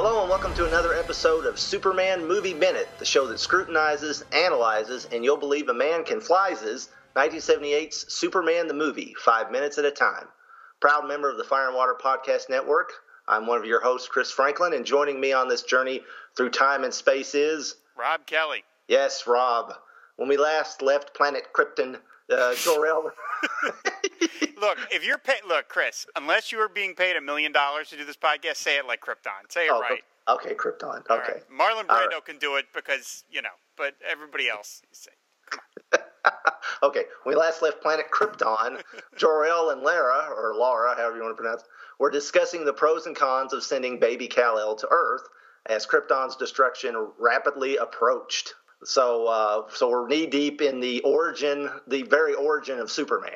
Hello 0.00 0.20
and 0.20 0.30
welcome 0.30 0.54
to 0.54 0.64
another 0.64 0.94
episode 0.94 1.44
of 1.44 1.58
Superman 1.58 2.24
Movie 2.24 2.54
Minute, 2.54 2.88
the 3.00 3.04
show 3.04 3.26
that 3.26 3.40
scrutinizes, 3.40 4.24
analyzes, 4.30 5.08
and 5.10 5.24
you'll 5.24 5.36
believe 5.36 5.68
a 5.68 5.74
man 5.74 6.04
can 6.04 6.20
flyses 6.20 6.90
1978's 7.16 8.06
Superman 8.06 8.68
the 8.68 8.74
movie, 8.74 9.12
five 9.18 9.50
minutes 9.50 9.76
at 9.76 9.84
a 9.84 9.90
time. 9.90 10.28
Proud 10.78 11.08
member 11.08 11.28
of 11.28 11.36
the 11.36 11.42
Fire 11.42 11.66
and 11.66 11.74
Water 11.74 11.96
Podcast 12.00 12.48
Network, 12.48 12.92
I'm 13.26 13.48
one 13.48 13.58
of 13.58 13.64
your 13.64 13.80
hosts, 13.80 14.06
Chris 14.06 14.30
Franklin, 14.30 14.72
and 14.72 14.86
joining 14.86 15.20
me 15.20 15.32
on 15.32 15.48
this 15.48 15.62
journey 15.62 16.02
through 16.36 16.50
time 16.50 16.84
and 16.84 16.94
space 16.94 17.34
is 17.34 17.74
Rob 17.98 18.24
Kelly. 18.24 18.62
Yes, 18.86 19.26
Rob. 19.26 19.74
When 20.14 20.28
we 20.28 20.36
last 20.36 20.80
left 20.80 21.12
planet 21.12 21.48
Krypton, 21.52 21.98
uh, 22.30 22.54
Jor-El. 22.54 23.10
look, 24.60 24.78
if 24.90 25.04
you're 25.04 25.18
paid, 25.18 25.40
look, 25.46 25.68
Chris, 25.68 26.06
unless 26.16 26.52
you 26.52 26.58
are 26.58 26.68
being 26.68 26.94
paid 26.94 27.16
a 27.16 27.20
million 27.20 27.52
dollars 27.52 27.88
to 27.90 27.96
do 27.96 28.04
this 28.04 28.16
podcast, 28.16 28.56
say 28.56 28.78
it 28.78 28.86
like 28.86 29.00
Krypton. 29.00 29.50
Say 29.50 29.66
it 29.66 29.72
oh, 29.72 29.80
right. 29.80 30.02
Okay, 30.28 30.54
Krypton. 30.54 31.00
Okay. 31.10 31.32
Right. 31.32 31.50
Marlon 31.50 31.86
Brando 31.86 32.10
right. 32.10 32.24
can 32.24 32.38
do 32.38 32.56
it 32.56 32.66
because 32.74 33.24
you 33.30 33.42
know, 33.42 33.48
but 33.76 33.94
everybody 34.08 34.48
else, 34.48 34.82
you 34.82 34.88
say, 34.92 35.10
okay, 36.82 37.04
we 37.24 37.34
last 37.34 37.62
left 37.62 37.82
planet 37.82 38.06
Krypton, 38.12 38.82
Jor-El 39.16 39.70
and 39.70 39.82
Lara, 39.82 40.28
or 40.30 40.54
Laura, 40.56 40.94
however 40.96 41.16
you 41.16 41.22
want 41.22 41.36
to 41.36 41.42
pronounce, 41.42 41.62
were 41.98 42.10
discussing 42.10 42.64
the 42.64 42.72
pros 42.72 43.06
and 43.06 43.16
cons 43.16 43.52
of 43.52 43.62
sending 43.62 43.98
baby 43.98 44.28
Kal-El 44.28 44.76
to 44.76 44.88
Earth 44.90 45.22
as 45.66 45.86
Krypton's 45.86 46.36
destruction 46.36 47.08
rapidly 47.18 47.76
approached. 47.76 48.54
So, 48.84 49.26
uh, 49.26 49.62
so 49.74 49.90
we're 49.90 50.06
knee 50.06 50.26
deep 50.26 50.60
in 50.60 50.80
the 50.80 51.00
origin, 51.00 51.68
the 51.88 52.02
very 52.02 52.34
origin 52.34 52.78
of 52.78 52.90
Superman. 52.90 53.32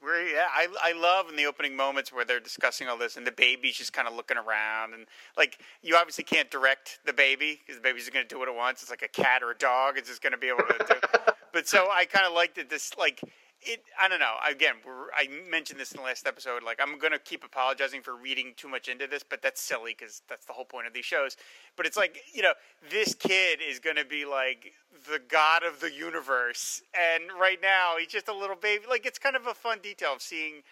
Where 0.00 0.26
yeah, 0.26 0.46
I 0.54 0.68
I 0.82 0.92
love 0.92 1.28
in 1.28 1.36
the 1.36 1.46
opening 1.46 1.76
moments 1.76 2.12
where 2.12 2.24
they're 2.24 2.40
discussing 2.40 2.88
all 2.88 2.98
this 2.98 3.16
and 3.16 3.26
the 3.26 3.32
baby's 3.32 3.76
just 3.76 3.92
kind 3.92 4.08
of 4.08 4.14
looking 4.14 4.36
around 4.36 4.94
and 4.94 5.06
like 5.36 5.58
you 5.82 5.96
obviously 5.96 6.24
can't 6.24 6.50
direct 6.50 7.00
the 7.04 7.12
baby 7.12 7.60
because 7.60 7.76
the 7.76 7.82
baby's 7.82 8.02
just 8.02 8.12
going 8.12 8.26
to 8.26 8.34
do 8.34 8.38
what 8.38 8.48
it 8.48 8.54
wants. 8.54 8.82
It's 8.82 8.90
like 8.90 9.02
a 9.02 9.08
cat 9.08 9.42
or 9.42 9.50
a 9.50 9.56
dog. 9.56 9.98
It's 9.98 10.08
just 10.08 10.22
going 10.22 10.32
to 10.32 10.38
be 10.38 10.48
able 10.48 10.64
to 10.64 10.84
do. 10.88 10.94
but 11.52 11.68
so 11.68 11.88
I 11.90 12.04
kind 12.04 12.26
of 12.26 12.32
liked 12.32 12.58
it. 12.58 12.68
This 12.68 12.92
like 12.98 13.20
it 13.66 13.82
i 14.00 14.08
don't 14.08 14.20
know 14.20 14.34
again 14.48 14.74
i 15.14 15.28
mentioned 15.48 15.78
this 15.78 15.92
in 15.92 15.98
the 15.98 16.02
last 16.02 16.26
episode 16.26 16.62
like 16.62 16.78
i'm 16.82 16.98
going 16.98 17.12
to 17.12 17.18
keep 17.18 17.44
apologizing 17.44 18.02
for 18.02 18.14
reading 18.16 18.52
too 18.56 18.68
much 18.68 18.88
into 18.88 19.06
this 19.06 19.22
but 19.22 19.42
that's 19.42 19.60
silly 19.60 19.94
because 19.98 20.22
that's 20.28 20.46
the 20.46 20.52
whole 20.52 20.64
point 20.64 20.86
of 20.86 20.92
these 20.92 21.04
shows 21.04 21.36
but 21.76 21.86
it's 21.86 21.96
like 21.96 22.18
you 22.32 22.42
know 22.42 22.52
this 22.90 23.14
kid 23.14 23.60
is 23.66 23.78
going 23.78 23.96
to 23.96 24.04
be 24.04 24.24
like 24.24 24.72
the 25.10 25.20
god 25.28 25.62
of 25.62 25.80
the 25.80 25.92
universe 25.92 26.82
and 26.94 27.24
right 27.38 27.58
now 27.62 27.94
he's 27.98 28.08
just 28.08 28.28
a 28.28 28.34
little 28.34 28.56
baby 28.56 28.84
like 28.88 29.04
it's 29.04 29.18
kind 29.18 29.36
of 29.36 29.46
a 29.46 29.54
fun 29.54 29.78
detail 29.82 30.14
of 30.14 30.22
seeing 30.22 30.62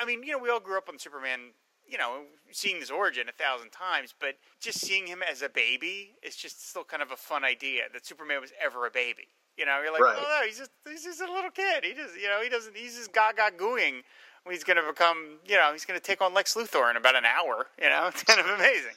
i 0.00 0.04
mean 0.04 0.22
you 0.22 0.32
know 0.32 0.38
we 0.38 0.50
all 0.50 0.60
grew 0.60 0.76
up 0.76 0.88
on 0.88 0.98
superman 0.98 1.52
you 1.88 1.98
know, 1.98 2.22
seeing 2.50 2.80
his 2.80 2.90
origin 2.90 3.28
a 3.28 3.32
thousand 3.32 3.70
times, 3.70 4.14
but 4.18 4.38
just 4.60 4.80
seeing 4.80 5.06
him 5.06 5.22
as 5.28 5.42
a 5.42 5.48
baby 5.48 6.16
is 6.22 6.34
just 6.34 6.68
still 6.68 6.84
kind 6.84 7.02
of 7.02 7.12
a 7.12 7.16
fun 7.16 7.44
idea 7.44 7.82
that 7.92 8.04
Superman 8.04 8.40
was 8.40 8.52
ever 8.62 8.86
a 8.86 8.90
baby. 8.90 9.28
You 9.58 9.64
know, 9.64 9.80
you're 9.82 9.92
like, 9.92 10.02
right. 10.02 10.16
oh 10.18 10.38
no, 10.40 10.46
he's 10.46 10.58
just 10.58 10.70
he's 10.86 11.04
just 11.04 11.20
a 11.20 11.32
little 11.32 11.50
kid. 11.50 11.84
He 11.84 11.94
just 11.94 12.14
you 12.20 12.28
know 12.28 12.42
he 12.42 12.48
doesn't 12.48 12.76
he's 12.76 12.96
just 12.96 13.12
gaga 13.12 13.50
gooing. 13.56 14.02
He's 14.48 14.62
going 14.62 14.76
to 14.76 14.86
become 14.86 15.38
you 15.46 15.56
know 15.56 15.72
he's 15.72 15.84
going 15.84 15.98
to 15.98 16.04
take 16.04 16.20
on 16.20 16.34
Lex 16.34 16.54
Luthor 16.54 16.90
in 16.90 16.96
about 16.96 17.16
an 17.16 17.24
hour. 17.24 17.66
You 17.80 17.88
know, 17.88 18.06
it's 18.08 18.22
kind 18.22 18.40
of 18.40 18.46
amazing. 18.46 18.92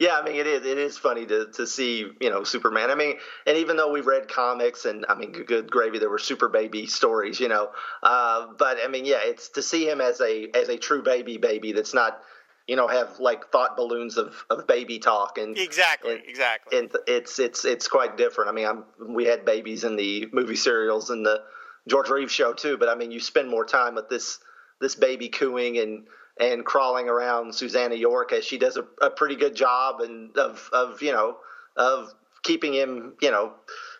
yeah, 0.00 0.16
I 0.18 0.24
mean 0.24 0.36
it 0.36 0.46
is 0.46 0.66
it 0.66 0.78
is 0.78 0.98
funny 0.98 1.26
to 1.26 1.46
to 1.54 1.66
see 1.66 2.06
you 2.20 2.30
know 2.30 2.44
Superman. 2.44 2.90
I 2.90 2.94
mean, 2.94 3.16
and 3.46 3.56
even 3.58 3.76
though 3.76 3.92
we 3.92 4.00
read 4.00 4.28
comics 4.28 4.84
and 4.84 5.06
I 5.08 5.14
mean 5.14 5.32
good 5.32 5.70
gravy, 5.70 5.98
there 5.98 6.10
were 6.10 6.18
super 6.18 6.48
baby 6.48 6.86
stories, 6.86 7.38
you 7.38 7.48
know. 7.48 7.70
Uh, 8.02 8.48
but 8.58 8.78
I 8.84 8.88
mean, 8.88 9.04
yeah, 9.04 9.20
it's 9.22 9.50
to 9.50 9.62
see 9.62 9.88
him 9.88 10.00
as 10.00 10.20
a 10.20 10.48
as 10.54 10.68
a 10.68 10.76
true 10.76 11.02
baby 11.02 11.36
baby 11.36 11.72
that's 11.72 11.94
not 11.94 12.20
you 12.66 12.76
know 12.76 12.88
have 12.88 13.18
like 13.20 13.50
thought 13.50 13.76
balloons 13.76 14.16
of, 14.16 14.44
of 14.50 14.66
baby 14.66 14.98
talk 14.98 15.38
and 15.38 15.58
exactly 15.58 16.14
and, 16.14 16.22
exactly 16.26 16.78
and 16.78 16.90
it's 17.06 17.38
it's 17.38 17.64
it's 17.64 17.88
quite 17.88 18.16
different 18.16 18.50
i 18.50 18.52
mean 18.52 18.66
I'm, 18.66 18.84
we 19.14 19.24
had 19.24 19.44
babies 19.44 19.84
in 19.84 19.96
the 19.96 20.28
movie 20.32 20.56
serials 20.56 21.10
and 21.10 21.24
the 21.24 21.42
george 21.86 22.08
reeves 22.08 22.32
show 22.32 22.52
too 22.52 22.76
but 22.78 22.88
i 22.88 22.94
mean 22.94 23.10
you 23.10 23.20
spend 23.20 23.48
more 23.48 23.64
time 23.64 23.94
with 23.94 24.08
this 24.08 24.38
this 24.80 24.94
baby 24.94 25.28
cooing 25.28 25.78
and 25.78 26.06
and 26.40 26.64
crawling 26.64 27.08
around 27.08 27.54
susannah 27.54 27.94
York 27.94 28.32
as 28.32 28.44
she 28.44 28.58
does 28.58 28.76
a, 28.76 28.84
a 29.00 29.10
pretty 29.10 29.36
good 29.36 29.54
job 29.54 30.00
and 30.00 30.36
of 30.36 30.68
of 30.72 31.00
you 31.02 31.12
know 31.12 31.36
of 31.76 32.12
keeping 32.42 32.72
him 32.72 33.14
you 33.20 33.30
know 33.30 33.52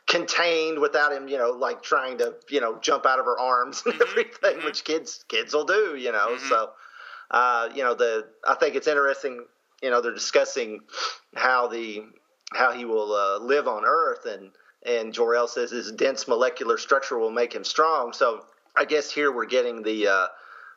contained 0.06 0.78
without 0.78 1.12
him 1.12 1.28
you 1.28 1.38
know 1.38 1.50
like 1.50 1.82
trying 1.82 2.18
to 2.18 2.34
you 2.50 2.60
know 2.60 2.78
jump 2.80 3.06
out 3.06 3.18
of 3.18 3.24
her 3.24 3.38
arms 3.38 3.82
and 3.86 3.94
mm-hmm. 3.94 4.02
everything 4.10 4.56
mm-hmm. 4.56 4.66
which 4.66 4.84
kids 4.84 5.24
kids 5.28 5.54
will 5.54 5.64
do 5.64 5.96
you 5.96 6.12
know 6.12 6.30
mm-hmm. 6.30 6.48
so 6.48 6.70
uh, 7.30 7.68
you 7.74 7.82
know, 7.82 7.94
the 7.94 8.26
I 8.46 8.54
think 8.54 8.74
it's 8.74 8.86
interesting. 8.86 9.46
You 9.82 9.90
know, 9.90 10.00
they're 10.00 10.14
discussing 10.14 10.80
how 11.34 11.68
the 11.68 12.04
how 12.52 12.72
he 12.72 12.84
will 12.84 13.12
uh, 13.12 13.38
live 13.38 13.68
on 13.68 13.84
Earth, 13.84 14.26
and 14.26 14.50
and 14.84 15.12
Jor-El 15.12 15.48
says 15.48 15.70
his 15.70 15.92
dense 15.92 16.28
molecular 16.28 16.78
structure 16.78 17.18
will 17.18 17.30
make 17.30 17.52
him 17.52 17.64
strong. 17.64 18.12
So 18.12 18.44
I 18.76 18.84
guess 18.84 19.10
here 19.10 19.32
we're 19.32 19.46
getting 19.46 19.82
the 19.82 20.08
uh, 20.08 20.26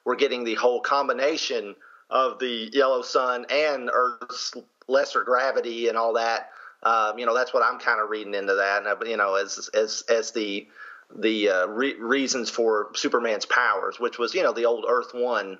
we're 0.06 0.16
getting 0.16 0.44
the 0.44 0.56
whole 0.56 0.82
combination 0.82 1.76
of 2.10 2.40
the 2.40 2.70
yellow 2.72 3.02
sun 3.02 3.46
and 3.50 3.90
Earth's 3.94 4.54
lesser 4.88 5.24
gravity 5.24 5.90
and 5.90 5.98
all 5.98 6.14
that. 6.14 6.52
Um, 6.84 7.20
you 7.20 7.26
know, 7.26 7.34
that's 7.34 7.54
what 7.54 7.64
I'm 7.64 7.80
kind 7.80 8.00
of 8.00 8.10
reading 8.10 8.34
into 8.34 8.56
that. 8.56 8.86
And, 8.86 9.10
you 9.10 9.18
know, 9.18 9.36
as 9.36 9.70
as 9.74 10.04
as 10.10 10.32
the 10.32 10.68
the 11.16 11.50
uh, 11.50 11.68
re- 11.68 11.96
reasons 11.96 12.50
for 12.50 12.90
Superman's 12.94 13.46
powers, 13.46 14.00
which 14.00 14.18
was 14.18 14.34
you 14.34 14.44
know 14.44 14.54
the 14.54 14.66
old 14.66 14.86
Earth 14.88 15.12
One 15.14 15.58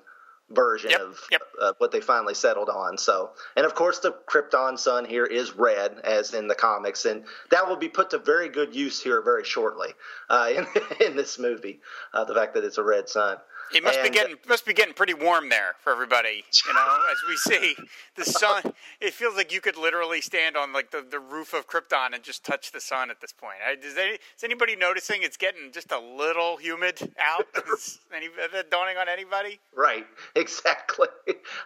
version 0.50 0.90
yep, 0.90 1.00
of 1.00 1.20
yep. 1.30 1.42
Uh, 1.60 1.72
what 1.78 1.92
they 1.92 2.00
finally 2.00 2.34
settled 2.34 2.68
on. 2.68 2.96
So, 2.96 3.30
and 3.56 3.66
of 3.66 3.74
course, 3.74 3.98
the 3.98 4.12
Krypton 4.26 4.78
sun 4.78 5.04
here 5.04 5.26
is 5.26 5.54
red, 5.54 6.00
as 6.04 6.34
in 6.34 6.48
the 6.48 6.54
comics, 6.54 7.04
and 7.04 7.24
that 7.50 7.68
will 7.68 7.76
be 7.76 7.88
put 7.88 8.10
to 8.10 8.18
very 8.18 8.48
good 8.48 8.74
use 8.74 9.02
here 9.02 9.20
very 9.22 9.44
shortly 9.44 9.90
uh, 10.30 10.50
in 10.56 10.66
in 11.06 11.16
this 11.16 11.38
movie. 11.38 11.80
Uh, 12.12 12.24
the 12.24 12.34
fact 12.34 12.54
that 12.54 12.64
it's 12.64 12.78
a 12.78 12.82
red 12.82 13.08
sun. 13.08 13.38
It 13.74 13.84
must 13.84 13.98
and, 13.98 14.10
be 14.10 14.16
getting 14.16 14.36
must 14.48 14.64
be 14.66 14.72
getting 14.72 14.94
pretty 14.94 15.14
warm 15.14 15.48
there 15.48 15.74
for 15.80 15.92
everybody. 15.92 16.44
You 16.66 16.74
know, 16.74 16.98
as 17.10 17.18
we 17.28 17.36
see 17.36 17.76
the 18.16 18.24
sun, 18.24 18.72
it 19.00 19.12
feels 19.12 19.36
like 19.36 19.52
you 19.52 19.60
could 19.60 19.76
literally 19.76 20.20
stand 20.20 20.56
on 20.56 20.72
like 20.72 20.90
the, 20.90 21.04
the 21.08 21.20
roof 21.20 21.52
of 21.54 21.66
Krypton 21.66 22.14
and 22.14 22.22
just 22.22 22.44
touch 22.44 22.72
the 22.72 22.80
sun 22.80 23.10
at 23.10 23.20
this 23.20 23.32
point. 23.32 23.56
Is, 23.82 23.96
any, 23.96 24.12
is 24.12 24.44
anybody 24.44 24.76
noticing 24.76 25.22
it's 25.22 25.36
getting 25.36 25.72
just 25.72 25.92
a 25.92 25.98
little 25.98 26.56
humid 26.56 27.12
out? 27.20 27.46
Is, 27.74 27.98
any, 28.14 28.26
is 28.26 28.52
that 28.52 28.70
dawning 28.70 28.96
on 28.96 29.08
anybody? 29.08 29.58
Right, 29.76 30.06
exactly. 30.34 31.08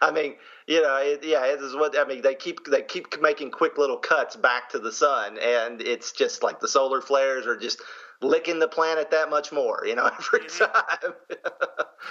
I 0.01 0.11
mean, 0.11 0.35
you 0.67 0.83
know, 0.83 0.97
it, 0.97 1.25
yeah, 1.25 1.45
it 1.47 1.61
is 1.61 1.75
what 1.75 1.97
I 1.99 2.05
mean. 2.05 2.23
They 2.23 2.35
keep 2.35 2.65
they 2.67 2.83
keep 2.83 3.21
making 3.21 3.51
quick 3.51 3.79
little 3.79 3.97
cuts 3.97 4.37
back 4.37 4.71
to 4.71 4.79
the 4.79 4.93
sun, 4.93 5.39
and 5.39 5.81
it's 5.81 6.13
just 6.13 6.43
like 6.43 6.61
the 6.61 6.69
solar 6.69 7.01
flares 7.01 7.47
are 7.47 7.57
just 7.57 7.81
licking 8.23 8.59
the 8.59 8.69
planet 8.69 9.11
that 9.11 9.31
much 9.31 9.53
more, 9.53 9.85
you 9.87 9.95
know, 9.95 10.07
every 10.19 10.41
mm-hmm. 10.41 10.65
time. 10.65 11.15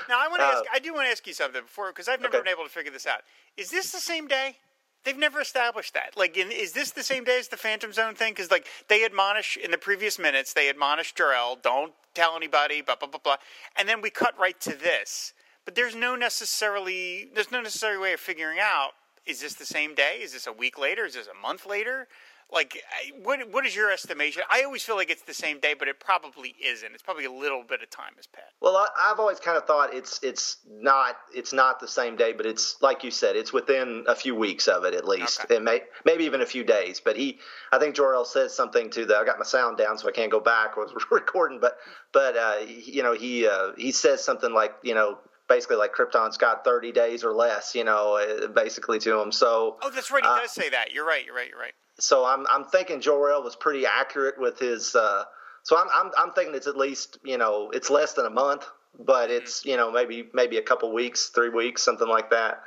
now, 0.09 0.19
I 0.19 0.27
want 0.27 0.41
to 0.41 0.45
uh, 0.45 0.51
ask, 0.51 0.63
I 0.73 0.79
do 0.79 0.93
want 0.93 1.07
to 1.07 1.11
ask 1.11 1.25
you 1.27 1.33
something 1.33 1.61
before, 1.61 1.91
because 1.91 2.07
I've 2.07 2.21
never 2.21 2.37
okay. 2.37 2.43
been 2.43 2.51
able 2.51 2.63
to 2.63 2.69
figure 2.69 2.91
this 2.91 3.05
out. 3.05 3.21
Is 3.57 3.69
this 3.69 3.91
the 3.91 3.99
same 3.99 4.27
day? 4.27 4.57
They've 5.03 5.17
never 5.17 5.41
established 5.41 5.95
that. 5.95 6.15
Like, 6.15 6.37
in, 6.37 6.51
is 6.51 6.73
this 6.73 6.91
the 6.91 7.03
same 7.03 7.23
day 7.23 7.39
as 7.39 7.47
the 7.47 7.57
Phantom 7.57 7.91
Zone 7.91 8.13
thing? 8.13 8.33
Because, 8.33 8.51
like, 8.51 8.67
they 8.87 9.03
admonish 9.03 9.57
in 9.57 9.71
the 9.71 9.77
previous 9.77 10.19
minutes, 10.19 10.53
they 10.53 10.69
admonish 10.69 11.13
Jor-El, 11.13 11.57
don't 11.63 11.93
tell 12.13 12.35
anybody, 12.35 12.81
blah 12.81 12.95
blah 12.95 13.07
blah 13.07 13.19
blah, 13.23 13.37
and 13.77 13.87
then 13.89 14.01
we 14.01 14.09
cut 14.09 14.37
right 14.37 14.59
to 14.61 14.75
this. 14.75 15.33
But 15.65 15.75
there's 15.75 15.95
no 15.95 16.15
necessarily, 16.15 17.29
there's 17.33 17.51
no 17.51 17.61
necessary 17.61 17.97
way 17.97 18.13
of 18.13 18.19
figuring 18.19 18.59
out. 18.59 18.91
Is 19.25 19.41
this 19.41 19.53
the 19.53 19.65
same 19.65 19.93
day? 19.93 20.19
Is 20.21 20.33
this 20.33 20.47
a 20.47 20.51
week 20.51 20.79
later? 20.79 21.05
Is 21.05 21.13
this 21.13 21.27
a 21.27 21.39
month 21.39 21.65
later? 21.65 22.07
Like 22.51 22.81
what 23.23 23.39
what 23.51 23.65
is 23.65 23.75
your 23.75 23.91
estimation 23.91 24.43
i 24.49 24.63
always 24.63 24.83
feel 24.83 24.95
like 24.95 25.09
it's 25.09 25.21
the 25.23 25.33
same 25.33 25.59
day 25.59 25.73
but 25.77 25.87
it 25.87 25.99
probably 25.99 26.55
isn't 26.63 26.93
it's 26.93 27.03
probably 27.03 27.25
a 27.25 27.31
little 27.31 27.63
bit 27.63 27.81
of 27.81 27.89
time 27.89 28.11
has 28.17 28.27
passed 28.27 28.53
well 28.61 28.75
I, 28.75 29.09
have 29.09 29.19
always 29.19 29.39
kind 29.39 29.57
of 29.57 29.65
thought 29.65 29.93
it's 29.93 30.19
it's 30.21 30.57
not 30.69 31.15
it's 31.33 31.53
not 31.53 31.79
the 31.79 31.87
same 31.87 32.15
day 32.15 32.33
but 32.33 32.45
it's 32.45 32.77
like 32.81 33.03
you 33.03 33.11
said 33.11 33.35
it's 33.35 33.53
within 33.53 34.03
a 34.07 34.15
few 34.15 34.35
weeks 34.35 34.67
of 34.67 34.83
it 34.83 34.93
at 34.93 35.07
least 35.07 35.41
okay. 35.45 35.55
and 35.55 35.65
may, 35.65 35.81
maybe 36.05 36.25
even 36.25 36.41
a 36.41 36.45
few 36.45 36.63
days 36.63 37.01
but 37.03 37.15
he 37.15 37.39
i 37.71 37.79
think 37.79 37.95
Jor-El 37.95 38.25
says 38.25 38.53
something 38.53 38.89
to 38.91 39.05
the 39.05 39.15
i 39.15 39.23
got 39.23 39.39
my 39.39 39.45
sound 39.45 39.77
down 39.77 39.97
so 39.97 40.07
i 40.07 40.11
can't 40.11 40.31
go 40.31 40.39
back 40.39 40.71
I 40.75 40.79
was 40.93 40.93
recording 41.09 41.59
but 41.59 41.77
but 42.11 42.35
uh, 42.35 42.57
you 42.67 43.03
know 43.03 43.13
he 43.13 43.47
uh, 43.47 43.71
he 43.77 43.91
says 43.91 44.23
something 44.23 44.53
like 44.53 44.73
you 44.83 44.93
know 44.93 45.19
basically 45.47 45.75
like 45.75 45.93
Krypton's 45.93 46.37
got 46.37 46.63
30 46.63 46.93
days 46.93 47.25
or 47.25 47.33
less, 47.33 47.75
you 47.75 47.83
know, 47.83 48.15
uh, 48.15 48.47
basically 48.47 48.99
to 48.99 49.19
him. 49.19 49.33
So 49.33 49.75
Oh, 49.81 49.89
that's 49.89 50.09
right. 50.09 50.23
He 50.23 50.29
uh, 50.29 50.37
does 50.37 50.51
say 50.51 50.69
that. 50.69 50.93
You're 50.93 51.05
right. 51.05 51.25
You're 51.25 51.35
right. 51.35 51.49
You're 51.49 51.59
right 51.59 51.73
so 51.99 52.25
I'm 52.25 52.45
I'm 52.49 52.65
thinking 52.65 53.01
Jor-El 53.01 53.43
was 53.43 53.55
pretty 53.55 53.85
accurate 53.85 54.39
with 54.39 54.59
his. 54.59 54.95
Uh, 54.95 55.23
so 55.63 55.77
I'm, 55.77 55.87
I'm 55.93 56.11
I'm 56.17 56.33
thinking 56.33 56.55
it's 56.55 56.67
at 56.67 56.77
least 56.77 57.19
you 57.23 57.37
know 57.37 57.69
it's 57.71 57.89
less 57.89 58.13
than 58.13 58.25
a 58.25 58.29
month, 58.29 58.65
but 58.97 59.29
mm-hmm. 59.29 59.37
it's 59.37 59.65
you 59.65 59.77
know 59.77 59.91
maybe 59.91 60.29
maybe 60.33 60.57
a 60.57 60.61
couple 60.61 60.91
weeks, 60.93 61.27
three 61.27 61.49
weeks, 61.49 61.81
something 61.81 62.07
like 62.07 62.31
that. 62.31 62.63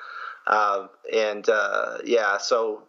Uh, 0.46 0.86
and 1.12 1.48
uh, 1.48 1.98
yeah, 2.04 2.38
so 2.38 2.84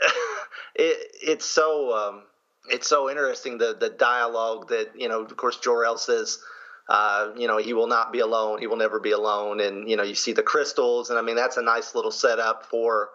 it 0.74 1.12
it's 1.22 1.44
so 1.44 1.94
um, 1.94 2.22
it's 2.68 2.88
so 2.88 3.08
interesting 3.10 3.58
the 3.58 3.76
the 3.78 3.90
dialogue 3.90 4.68
that 4.68 4.92
you 4.96 5.08
know 5.08 5.22
of 5.22 5.36
course 5.36 5.58
Jor-El 5.58 5.98
says. 5.98 6.38
Uh, 6.88 7.32
you 7.36 7.48
know, 7.48 7.56
he 7.56 7.72
will 7.72 7.88
not 7.88 8.12
be 8.12 8.20
alone. 8.20 8.60
He 8.60 8.68
will 8.68 8.76
never 8.76 9.00
be 9.00 9.10
alone. 9.10 9.58
And, 9.58 9.90
you 9.90 9.96
know, 9.96 10.04
you 10.04 10.14
see 10.14 10.32
the 10.32 10.44
crystals. 10.44 11.10
And 11.10 11.18
I 11.18 11.22
mean, 11.22 11.34
that's 11.34 11.56
a 11.56 11.62
nice 11.62 11.96
little 11.96 12.12
setup 12.12 12.66
for, 12.66 13.08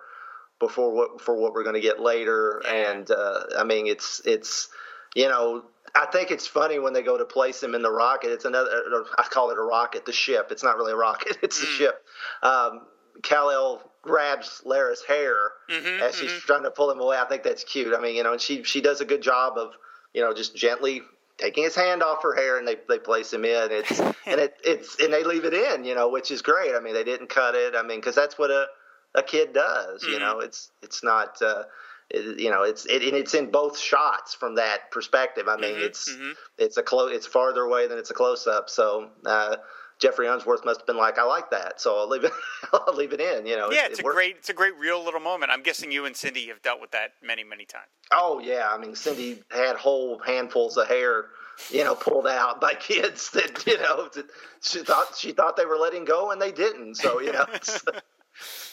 before 0.62 0.94
what 0.94 1.20
for 1.20 1.36
what 1.36 1.52
we're 1.54 1.64
going 1.64 1.76
to 1.76 1.82
get 1.82 2.00
later. 2.00 2.62
And 2.66 3.12
uh, 3.12 3.42
I 3.58 3.66
mean, 3.66 3.88
it's 3.88 4.22
it's 4.24 4.70
you 5.14 5.28
know. 5.28 5.66
I 5.94 6.06
think 6.06 6.32
it's 6.32 6.48
funny 6.48 6.80
when 6.80 6.94
they 6.94 7.02
go 7.02 7.18
to 7.18 7.26
place 7.26 7.62
him 7.62 7.76
in 7.76 7.82
the 7.82 7.92
rocket. 7.92 8.32
It's 8.32 8.46
another. 8.46 8.70
I 9.18 9.24
call 9.24 9.52
it 9.52 9.58
a 9.58 9.62
rocket. 9.62 10.06
The 10.06 10.14
ship. 10.14 10.48
It's 10.50 10.64
not 10.64 10.78
really 10.78 10.94
a 10.94 10.96
rocket. 10.96 11.38
It's 11.44 11.62
a 11.62 11.66
Mm. 11.66 11.78
ship. 11.78 12.06
Um, 12.42 12.82
Kal-El 13.24 13.82
grabs 14.02 14.62
Lara's 14.64 15.04
hair 15.04 15.36
Mhm, 15.70 16.02
as 16.02 16.16
she's 16.16 16.32
mhm. 16.32 16.40
trying 16.44 16.64
to 16.64 16.72
pull 16.72 16.90
him 16.90 17.02
away. 17.02 17.18
I 17.18 17.26
think 17.26 17.44
that's 17.44 17.66
cute. 17.66 17.94
I 17.94 18.00
mean, 18.00 18.16
you 18.16 18.24
know, 18.24 18.32
and 18.32 18.40
she 18.40 18.64
she 18.64 18.80
does 18.80 19.02
a 19.02 19.06
good 19.06 19.22
job 19.22 19.58
of 19.58 19.74
you 20.14 20.22
know 20.22 20.34
just 20.34 20.56
gently 20.56 21.02
taking 21.38 21.64
his 21.64 21.76
hand 21.76 22.04
off 22.04 22.24
her 22.24 22.34
hair 22.36 22.58
and 22.58 22.66
they 22.66 22.78
they 22.88 22.98
place 23.00 23.34
him 23.34 23.44
in. 23.44 23.72
It's 23.72 24.00
and 24.26 24.40
it 24.40 24.56
it's 24.64 24.98
and 25.00 25.12
they 25.12 25.26
leave 25.26 25.44
it 25.44 25.54
in, 25.54 25.84
you 25.84 25.94
know, 25.94 26.08
which 26.08 26.32
is 26.32 26.42
great. 26.42 26.74
I 26.74 26.80
mean, 26.80 26.94
they 26.94 27.04
didn't 27.04 27.28
cut 27.28 27.54
it. 27.56 27.76
I 27.76 27.82
mean, 27.84 28.00
because 28.00 28.16
that's 28.16 28.38
what 28.38 28.50
a 28.50 28.68
a 29.16 29.24
kid 29.24 29.54
does. 29.54 30.04
You 30.04 30.18
Mhm. 30.18 30.20
know, 30.20 30.40
it's 30.40 30.72
it's 30.82 31.04
not. 31.04 31.42
Uh, 31.42 31.64
it, 32.10 32.40
you 32.40 32.50
know, 32.52 32.64
it's 32.64 32.86
it, 32.88 33.04
and 33.04 33.16
it's 33.16 33.34
in 33.34 33.52
both 33.52 33.78
shots 33.80 34.36
from 34.36 34.56
that 34.56 34.92
perspective. 34.92 35.48
I 35.48 35.56
mean, 35.56 35.76
Mhm, 35.76 35.82
it's 35.86 36.10
mhm. 36.10 36.36
it's 36.58 36.78
a 36.78 36.84
close, 36.84 37.14
it's 37.14 37.26
farther 37.26 37.62
away 37.64 37.88
than 37.88 37.98
it's 37.98 38.12
a 38.12 38.14
close 38.14 38.48
up. 38.48 38.70
So 38.70 39.10
uh, 39.26 39.56
Geoffrey 40.00 40.28
Unsworth 40.28 40.66
must 40.66 40.82
have 40.82 40.88
been 40.88 40.98
like, 40.98 41.18
I 41.18 41.24
like 41.24 41.52
that, 41.52 41.80
so 41.80 41.96
I'll 41.98 42.10
leave 42.10 42.26
it, 42.26 42.34
I'll 42.74 42.94
leave 42.96 43.14
it 43.14 43.22
in. 43.22 43.46
You 43.46 43.56
know, 43.56 43.72
Yeah, 43.72 43.86
It- 43.86 43.92
it's 43.92 44.00
it 44.00 44.06
a 44.06 44.10
great, 44.10 44.36
it's 44.38 44.50
a 44.50 44.54
great 44.54 44.76
real 44.78 45.02
little 45.04 45.20
moment. 45.22 45.52
I'm 45.54 45.62
guessing 45.64 45.90
you 45.92 46.04
and 46.06 46.18
Cindy 46.18 46.48
have 46.48 46.62
dealt 46.62 46.82
with 46.82 46.92
that 46.92 47.14
many, 47.22 47.44
many 47.46 47.64
times. 47.66 47.88
Oh 48.12 48.40
yeah, 48.40 48.68
I 48.70 48.78
mean 48.78 48.94
Cindy 48.96 49.42
had 49.50 49.78
whole 49.78 50.20
handfuls 50.20 50.76
of 50.76 50.88
hair, 50.90 51.28
you 51.70 51.86
know, 51.86 51.96
pulled 51.96 52.28
out 52.28 52.60
by 52.60 52.74
kids 52.90 53.30
that 53.32 53.66
you 53.66 53.78
know 53.78 54.10
that 54.16 54.26
she 54.62 54.80
thought 54.84 55.16
she 55.18 55.32
thought 55.32 55.56
they 55.56 55.66
were 55.66 55.78
letting 55.78 56.04
go 56.04 56.32
and 56.32 56.42
they 56.42 56.52
didn't. 56.52 56.96
So 56.96 57.22
you 57.22 57.32
know, 57.32 57.46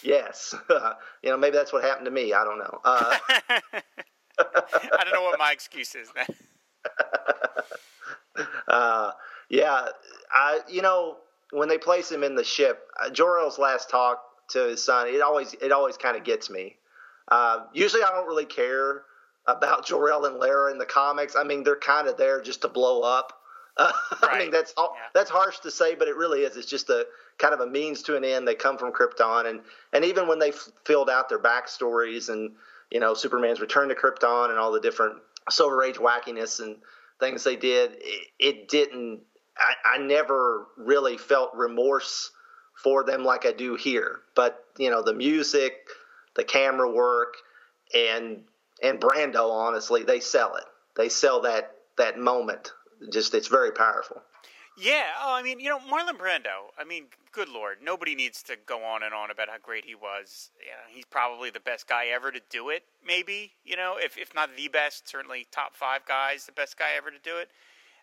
yes, 0.02 0.54
you 1.22 1.30
know 1.30 1.36
maybe 1.36 1.56
that's 1.56 1.72
what 1.72 1.84
happened 1.84 2.06
to 2.06 2.10
me. 2.10 2.32
I 2.32 2.44
don't 2.44 2.58
know. 2.58 2.80
Uh, 2.84 3.16
I 4.38 5.04
don't 5.04 5.12
know 5.12 5.22
what 5.22 5.38
my 5.38 5.52
excuse 5.52 5.94
is 5.94 6.08
then. 6.14 6.26
uh, 8.68 9.12
yeah, 9.48 9.88
I 10.32 10.60
you 10.68 10.82
know 10.82 11.16
when 11.52 11.68
they 11.68 11.78
place 11.78 12.10
him 12.10 12.22
in 12.22 12.34
the 12.34 12.44
ship, 12.44 12.80
uh, 13.02 13.10
Jor-El's 13.10 13.58
last 13.58 13.88
talk 13.90 14.20
to 14.50 14.68
his 14.68 14.82
son, 14.82 15.08
it 15.08 15.20
always 15.22 15.54
it 15.60 15.72
always 15.72 15.96
kind 15.96 16.16
of 16.16 16.24
gets 16.24 16.50
me. 16.50 16.76
Uh, 17.28 17.64
usually, 17.72 18.02
I 18.02 18.10
don't 18.10 18.26
really 18.26 18.46
care 18.46 19.02
about 19.46 19.86
Jor-El 19.86 20.26
and 20.26 20.36
Lara 20.36 20.70
in 20.70 20.78
the 20.78 20.86
comics. 20.86 21.34
I 21.36 21.42
mean, 21.44 21.62
they're 21.62 21.76
kind 21.76 22.06
of 22.08 22.16
there 22.16 22.40
just 22.40 22.62
to 22.62 22.68
blow 22.68 23.02
up. 23.02 23.32
Uh, 23.76 23.92
I 24.22 24.38
mean, 24.38 24.50
that's 24.50 24.74
all, 24.76 24.94
Yeah. 24.94 25.06
that's 25.14 25.30
harsh 25.30 25.58
to 25.60 25.70
say, 25.70 25.94
but 25.94 26.08
it 26.08 26.16
really 26.16 26.42
is. 26.42 26.56
It's 26.56 26.66
just 26.68 26.90
a 26.90 27.06
kind 27.38 27.54
of 27.54 27.60
a 27.60 27.66
means 27.66 28.02
to 28.02 28.16
an 28.16 28.24
end. 28.24 28.46
They 28.46 28.54
come 28.54 28.78
from 28.78 28.92
Krypton, 28.92 29.48
and 29.48 29.60
and 29.92 30.04
even 30.04 30.28
when 30.28 30.38
they 30.38 30.50
f- 30.50 30.68
filled 30.84 31.08
out 31.08 31.28
their 31.28 31.38
backstories 31.38 32.28
and 32.28 32.52
you 32.90 33.00
know 33.00 33.14
Superman's 33.14 33.60
return 33.60 33.88
to 33.88 33.94
Krypton 33.94 34.50
and 34.50 34.58
all 34.58 34.72
the 34.72 34.80
different 34.80 35.16
Silver 35.50 35.82
Age 35.82 35.96
wackiness 35.96 36.60
and 36.60 36.76
things 37.20 37.44
they 37.44 37.56
did, 37.56 37.92
it, 37.98 38.26
it 38.38 38.68
didn't. 38.68 39.20
I, 39.56 39.96
I 39.96 39.98
never 39.98 40.66
really 40.76 41.16
felt 41.16 41.54
remorse 41.54 42.30
for 42.74 43.02
them 43.04 43.24
like 43.24 43.44
I 43.46 43.52
do 43.52 43.74
here. 43.74 44.20
But 44.34 44.64
you 44.78 44.90
know, 44.90 45.02
the 45.02 45.14
music, 45.14 45.74
the 46.34 46.44
camera 46.44 46.90
work, 46.90 47.34
and 47.94 48.42
and 48.82 49.00
Brando, 49.00 49.50
honestly, 49.50 50.02
they 50.02 50.20
sell 50.20 50.56
it. 50.56 50.64
They 50.96 51.08
sell 51.08 51.42
that 51.42 51.76
that 51.96 52.18
moment. 52.18 52.72
Just 53.12 53.34
it's 53.34 53.48
very 53.48 53.70
powerful. 53.72 54.22
Yeah, 54.78 55.06
oh, 55.20 55.34
I 55.34 55.42
mean, 55.42 55.60
you 55.60 55.68
know, 55.68 55.78
Marlon 55.78 56.16
Brando. 56.18 56.70
I 56.78 56.84
mean, 56.84 57.06
good 57.32 57.48
lord, 57.48 57.78
nobody 57.82 58.14
needs 58.14 58.42
to 58.44 58.56
go 58.66 58.84
on 58.84 59.02
and 59.02 59.12
on 59.12 59.30
about 59.30 59.48
how 59.48 59.58
great 59.62 59.84
he 59.84 59.94
was. 59.94 60.50
Yeah, 60.60 60.74
he's 60.88 61.04
probably 61.04 61.50
the 61.50 61.60
best 61.60 61.88
guy 61.88 62.06
ever 62.06 62.30
to 62.30 62.40
do 62.50 62.68
it. 62.68 62.84
Maybe 63.04 63.52
you 63.64 63.76
know, 63.76 63.96
if 63.98 64.16
if 64.16 64.34
not 64.34 64.56
the 64.56 64.68
best, 64.68 65.08
certainly 65.08 65.46
top 65.50 65.74
five 65.74 66.04
guys, 66.06 66.46
the 66.46 66.52
best 66.52 66.78
guy 66.78 66.90
ever 66.96 67.10
to 67.10 67.18
do 67.22 67.38
it. 67.38 67.50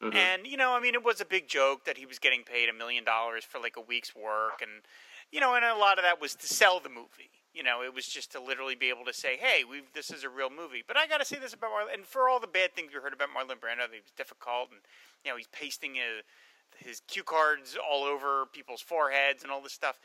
Mm-hmm. 0.02 0.18
And 0.18 0.48
you 0.48 0.58
know, 0.58 0.76
I 0.76 0.82
mean, 0.82 0.94
it 0.94 1.04
was 1.04 1.22
a 1.22 1.26
big 1.26 1.48
joke 1.48 1.86
that 1.86 1.98
he 1.98 2.06
was 2.06 2.20
getting 2.20 2.44
paid 2.44 2.70
a 2.70 2.74
million 2.74 3.04
dollars 3.04 3.44
for 3.44 3.60
like 3.60 3.78
a 3.78 3.82
week's 3.82 4.16
work, 4.16 4.62
and 4.62 4.84
you 5.32 5.40
know, 5.40 5.56
and 5.56 5.64
a 5.64 5.76
lot 5.76 5.98
of 5.98 6.04
that 6.04 6.20
was 6.20 6.36
to 6.36 6.48
sell 6.48 6.80
the 6.80 6.90
movie. 6.90 7.32
You 7.54 7.64
know, 7.64 7.82
it 7.84 7.96
was 7.96 8.06
just 8.06 8.34
to 8.34 8.42
literally 8.42 8.76
be 8.76 8.90
able 8.90 9.06
to 9.06 9.14
say, 9.14 9.38
"Hey, 9.38 9.64
we 9.64 9.78
have 9.78 9.94
this 9.94 10.12
is 10.12 10.26
a 10.26 10.30
real 10.30 10.50
movie." 10.50 10.84
But 10.86 10.98
I 10.98 11.08
got 11.08 11.20
to 11.20 11.26
say 11.26 11.40
this 11.40 11.54
about 11.54 11.72
Marlon, 11.72 11.94
and 11.94 12.06
for 12.06 12.28
all 12.28 12.42
the 12.42 12.48
bad 12.48 12.76
things 12.76 12.92
we 12.94 13.00
heard 13.00 13.14
about 13.14 13.30
Marlon 13.30 13.64
Brando, 13.64 13.88
that 13.88 13.96
he 13.96 14.04
was 14.04 14.12
difficult, 14.18 14.72
and 14.72 14.82
you 15.24 15.32
know, 15.32 15.38
he's 15.38 15.48
pasting 15.48 15.96
his, 15.96 16.22
his 16.78 17.02
cue 17.08 17.24
cards 17.24 17.78
all 17.90 18.04
over 18.04 18.46
people's 18.52 18.82
foreheads 18.82 19.44
and 19.44 19.52
all 19.52 19.62
this 19.62 19.74
stuff. 19.74 20.00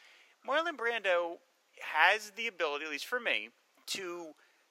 Marlon 0.48 0.76
Brando 0.76 1.38
has 1.80 2.30
the 2.30 2.46
ability, 2.46 2.84
at 2.84 2.90
least 2.90 3.06
for 3.06 3.20
me, 3.20 3.50
to 3.86 4.28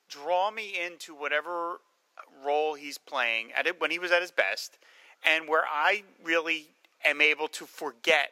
draw 0.10 0.52
me 0.52 0.74
into 0.84 1.14
whatever 1.14 1.82
role 2.44 2.74
he's 2.74 2.98
playing 2.98 3.52
at 3.54 3.68
it 3.68 3.80
when 3.80 3.92
he 3.92 4.00
was 4.00 4.12
at 4.12 4.22
his 4.22 4.32
best, 4.32 4.78
and 5.24 5.48
where 5.48 5.64
I 5.68 6.04
really 6.24 6.68
am 7.06 7.22
able 7.22 7.48
to 7.50 7.66
forget 7.66 8.32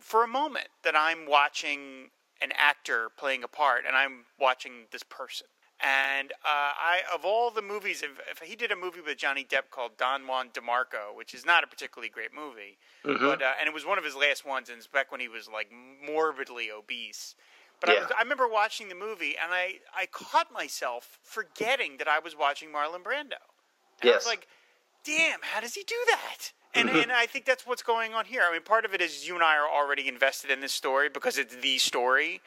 for 0.00 0.22
a 0.22 0.28
moment 0.28 0.68
that 0.84 0.94
I'm 0.96 1.26
watching 1.26 2.10
an 2.40 2.52
actor 2.56 3.10
playing 3.16 3.42
a 3.42 3.48
part 3.48 3.84
and 3.86 3.96
I'm 3.96 4.24
watching 4.38 4.86
this 4.92 5.02
person. 5.02 5.46
And 5.80 6.32
uh, 6.32 6.34
I, 6.44 7.00
of 7.14 7.24
all 7.24 7.50
the 7.52 7.62
movies, 7.62 8.02
if, 8.02 8.18
if 8.30 8.40
he 8.46 8.56
did 8.56 8.72
a 8.72 8.76
movie 8.76 9.00
with 9.00 9.16
Johnny 9.16 9.44
Depp 9.44 9.70
called 9.70 9.96
Don 9.96 10.26
Juan 10.26 10.48
DeMarco, 10.48 11.14
which 11.16 11.34
is 11.34 11.46
not 11.46 11.62
a 11.62 11.68
particularly 11.68 12.08
great 12.08 12.34
movie, 12.34 12.78
but 13.20 13.42
uh, 13.42 13.52
and 13.60 13.68
it 13.68 13.74
was 13.74 13.86
one 13.86 13.96
of 13.96 14.04
his 14.04 14.16
last 14.16 14.44
ones, 14.44 14.68
and 14.68 14.78
it's 14.78 14.88
back 14.88 15.12
when 15.12 15.20
he 15.20 15.28
was 15.28 15.48
like 15.48 15.70
morbidly 16.04 16.70
obese. 16.70 17.36
But 17.80 17.90
I, 17.90 17.94
Yeah. 17.94 18.00
was, 18.00 18.10
I 18.18 18.22
remember 18.22 18.48
watching 18.48 18.88
the 18.88 18.96
movie, 18.96 19.36
and 19.40 19.52
I, 19.52 19.74
I 19.96 20.06
caught 20.06 20.52
myself 20.52 21.20
forgetting 21.22 21.98
that 21.98 22.08
I 22.08 22.18
was 22.18 22.36
watching 22.36 22.70
Marlon 22.70 23.04
Brando. 23.04 23.38
And 24.00 24.10
I 24.10 24.14
was 24.16 24.26
like, 24.26 24.48
damn, 25.04 25.38
how 25.42 25.60
does 25.60 25.74
he 25.74 25.84
do 25.84 25.94
that? 26.08 26.52
And, 26.74 26.90
and 26.90 27.10
I 27.10 27.26
think 27.26 27.44
that's 27.44 27.66
what's 27.66 27.82
going 27.82 28.14
on 28.14 28.24
here. 28.26 28.42
I 28.48 28.52
mean, 28.52 28.62
part 28.62 28.84
of 28.84 28.94
it 28.94 29.00
is 29.00 29.26
you 29.26 29.34
and 29.34 29.42
I 29.42 29.56
are 29.56 29.68
already 29.68 30.06
invested 30.06 30.50
in 30.50 30.60
this 30.60 30.72
story 30.72 31.08
because 31.08 31.38
it's 31.38 31.56
the 31.56 31.78
story 31.78 32.40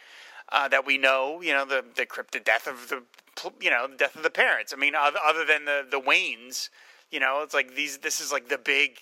uh, 0.49 0.67
that 0.67 0.85
we 0.85 0.97
know. 0.97 1.41
You 1.41 1.53
know, 1.53 1.65
the 1.65 1.83
the 1.95 2.05
cryptid 2.05 2.43
death 2.43 2.67
of 2.67 2.89
the 2.89 3.03
you 3.59 3.69
know 3.69 3.87
death 3.95 4.15
of 4.15 4.23
the 4.23 4.29
parents. 4.29 4.73
I 4.73 4.77
mean, 4.77 4.93
other, 4.95 5.45
than 5.45 5.65
the 5.65 5.85
the 5.89 5.99
Waynes, 5.99 6.69
you 7.09 7.19
know, 7.19 7.41
it's 7.43 7.53
like 7.53 7.75
these. 7.75 7.99
This 7.99 8.21
is 8.21 8.31
like 8.31 8.49
the 8.49 8.57
big, 8.57 8.97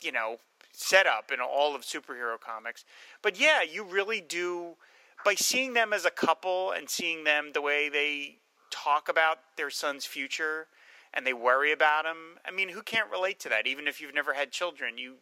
you 0.00 0.12
know, 0.12 0.36
setup 0.72 1.30
in 1.32 1.40
all 1.40 1.74
of 1.74 1.82
superhero 1.82 2.38
comics. 2.40 2.84
But 3.22 3.38
yeah, 3.38 3.62
you 3.62 3.84
really 3.84 4.20
do 4.20 4.76
by 5.24 5.34
seeing 5.34 5.74
them 5.74 5.92
as 5.92 6.04
a 6.04 6.10
couple 6.10 6.70
and 6.70 6.88
seeing 6.88 7.24
them 7.24 7.50
the 7.52 7.62
way 7.62 7.88
they 7.88 8.36
talk 8.70 9.08
about 9.08 9.38
their 9.56 9.70
son's 9.70 10.04
future 10.04 10.68
and 11.16 11.26
they 11.26 11.32
worry 11.32 11.72
about 11.72 12.04
him. 12.04 12.38
I 12.44 12.50
mean, 12.50 12.68
who 12.68 12.82
can't 12.82 13.10
relate 13.10 13.40
to 13.40 13.48
that? 13.48 13.66
Even 13.66 13.88
if 13.88 14.00
you've 14.00 14.14
never 14.14 14.34
had 14.34 14.52
children, 14.52 14.98
you 14.98 15.14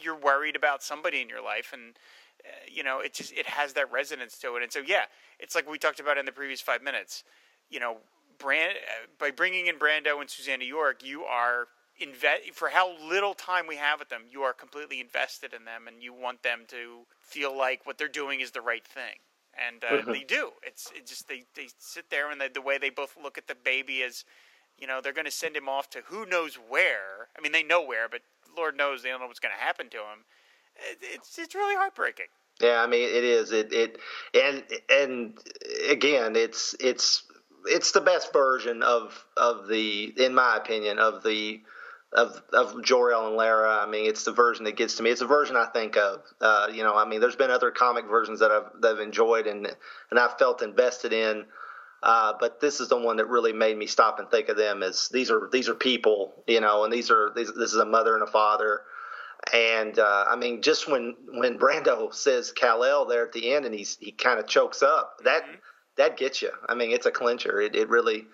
you're 0.00 0.16
worried 0.16 0.56
about 0.56 0.82
somebody 0.82 1.20
in 1.20 1.28
your 1.28 1.42
life, 1.42 1.72
and 1.72 1.94
you 2.70 2.82
know 2.82 3.00
it 3.00 3.14
just 3.14 3.32
it 3.32 3.46
has 3.46 3.72
that 3.74 3.90
resonance 3.92 4.38
to 4.38 4.56
it. 4.56 4.62
And 4.62 4.72
so 4.72 4.80
yeah, 4.80 5.04
it's 5.38 5.54
like 5.54 5.68
we 5.68 5.78
talked 5.78 6.00
about 6.00 6.18
in 6.18 6.26
the 6.26 6.32
previous 6.32 6.60
five 6.60 6.82
minutes. 6.82 7.24
You 7.70 7.80
know, 7.80 7.98
Brand 8.38 8.72
uh, 8.76 9.06
by 9.18 9.30
bringing 9.30 9.66
in 9.66 9.76
Brando 9.76 10.20
and 10.20 10.28
Susannah 10.28 10.64
York, 10.64 11.04
you 11.04 11.22
are 11.24 11.68
invest 12.00 12.50
for 12.52 12.68
how 12.68 12.96
little 13.08 13.34
time 13.34 13.66
we 13.66 13.76
have 13.76 13.98
with 13.98 14.08
them. 14.08 14.22
You 14.30 14.42
are 14.42 14.52
completely 14.52 15.00
invested 15.00 15.54
in 15.54 15.64
them, 15.64 15.86
and 15.86 16.02
you 16.02 16.12
want 16.12 16.42
them 16.42 16.64
to 16.68 17.06
feel 17.20 17.56
like 17.56 17.86
what 17.86 17.98
they're 17.98 18.08
doing 18.08 18.40
is 18.40 18.50
the 18.50 18.60
right 18.60 18.86
thing. 18.86 19.18
And 19.68 19.84
uh, 19.84 20.10
they 20.10 20.24
do. 20.24 20.50
It's 20.62 20.90
it 20.96 21.06
just 21.06 21.28
they, 21.28 21.44
they 21.54 21.68
sit 21.78 22.10
there 22.10 22.30
and 22.30 22.40
they, 22.40 22.48
the 22.48 22.62
way 22.62 22.78
they 22.78 22.90
both 22.90 23.16
look 23.22 23.36
at 23.36 23.46
the 23.46 23.54
baby 23.54 23.98
is, 23.98 24.24
you 24.78 24.86
know 24.86 25.00
they're 25.00 25.12
going 25.12 25.26
to 25.26 25.30
send 25.30 25.54
him 25.54 25.68
off 25.68 25.90
to 25.90 26.00
who 26.06 26.24
knows 26.26 26.54
where. 26.54 27.28
I 27.36 27.42
mean, 27.42 27.52
they 27.52 27.62
know 27.62 27.84
where, 27.84 28.08
but 28.08 28.22
Lord 28.56 28.76
knows 28.76 29.02
they 29.02 29.10
don't 29.10 29.20
know 29.20 29.26
what's 29.26 29.40
going 29.40 29.54
to 29.56 29.64
happen 29.64 29.88
to 29.90 29.98
him. 29.98 30.24
It, 30.90 30.98
it's 31.14 31.38
it's 31.38 31.54
really 31.54 31.76
heartbreaking. 31.76 32.26
Yeah, 32.60 32.82
I 32.82 32.86
mean 32.86 33.08
it 33.08 33.24
is. 33.24 33.52
It 33.52 33.72
it 33.72 33.98
and 34.34 34.62
and 34.90 35.38
again, 35.88 36.36
it's 36.36 36.74
it's 36.80 37.24
it's 37.66 37.92
the 37.92 38.00
best 38.00 38.32
version 38.32 38.82
of 38.82 39.24
of 39.36 39.68
the, 39.68 40.12
in 40.16 40.34
my 40.34 40.56
opinion, 40.56 40.98
of 40.98 41.22
the 41.22 41.62
of 42.12 42.42
of 42.52 42.82
Jor-El 42.82 43.28
and 43.28 43.36
Lara. 43.36 43.78
I 43.78 43.86
mean, 43.86 44.06
it's 44.06 44.24
the 44.24 44.32
version 44.32 44.64
that 44.64 44.76
gets 44.76 44.96
to 44.96 45.02
me. 45.02 45.10
It's 45.10 45.22
a 45.22 45.26
version 45.26 45.56
I 45.56 45.66
think 45.66 45.96
of. 45.96 46.22
Uh, 46.40 46.68
you 46.72 46.82
know, 46.82 46.94
I 46.94 47.06
mean, 47.06 47.20
there's 47.20 47.36
been 47.36 47.50
other 47.50 47.70
comic 47.70 48.06
versions 48.06 48.40
that 48.40 48.50
I've 48.50 48.80
that 48.80 48.94
I've 48.94 49.00
enjoyed 49.00 49.46
and 49.46 49.66
and 50.10 50.20
I've 50.20 50.38
felt 50.38 50.62
invested 50.62 51.12
in. 51.12 51.46
Uh, 52.02 52.32
but 52.40 52.60
this 52.60 52.80
is 52.80 52.88
the 52.88 52.96
one 52.96 53.18
that 53.18 53.28
really 53.28 53.52
made 53.52 53.78
me 53.78 53.86
stop 53.86 54.18
and 54.18 54.28
think 54.28 54.48
of 54.48 54.56
them 54.56 54.82
as 54.82 55.08
these 55.12 55.30
are 55.30 55.48
these 55.52 55.68
are 55.68 55.74
people, 55.74 56.32
you 56.48 56.60
know, 56.60 56.84
and 56.84 56.92
these 56.92 57.10
are 57.10 57.30
these, 57.34 57.52
this 57.54 57.72
is 57.72 57.78
a 57.78 57.84
mother 57.84 58.14
and 58.14 58.24
a 58.24 58.30
father. 58.30 58.82
And 59.52 59.98
uh, 59.98 60.24
I 60.28 60.36
mean, 60.36 60.62
just 60.62 60.88
when 60.88 61.16
when 61.34 61.58
Brando 61.58 62.14
says 62.14 62.52
Kal-El 62.52 63.06
there 63.06 63.24
at 63.24 63.32
the 63.32 63.52
end, 63.52 63.64
and 63.64 63.74
he's 63.74 63.96
he 64.00 64.12
kind 64.12 64.38
of 64.38 64.46
chokes 64.46 64.82
up, 64.82 65.18
that 65.24 65.44
that 65.96 66.16
gets 66.16 66.42
you. 66.42 66.50
I 66.68 66.74
mean, 66.74 66.92
it's 66.92 67.06
a 67.06 67.10
clincher. 67.10 67.60
It 67.60 67.74
it 67.74 67.88
really 67.88 68.26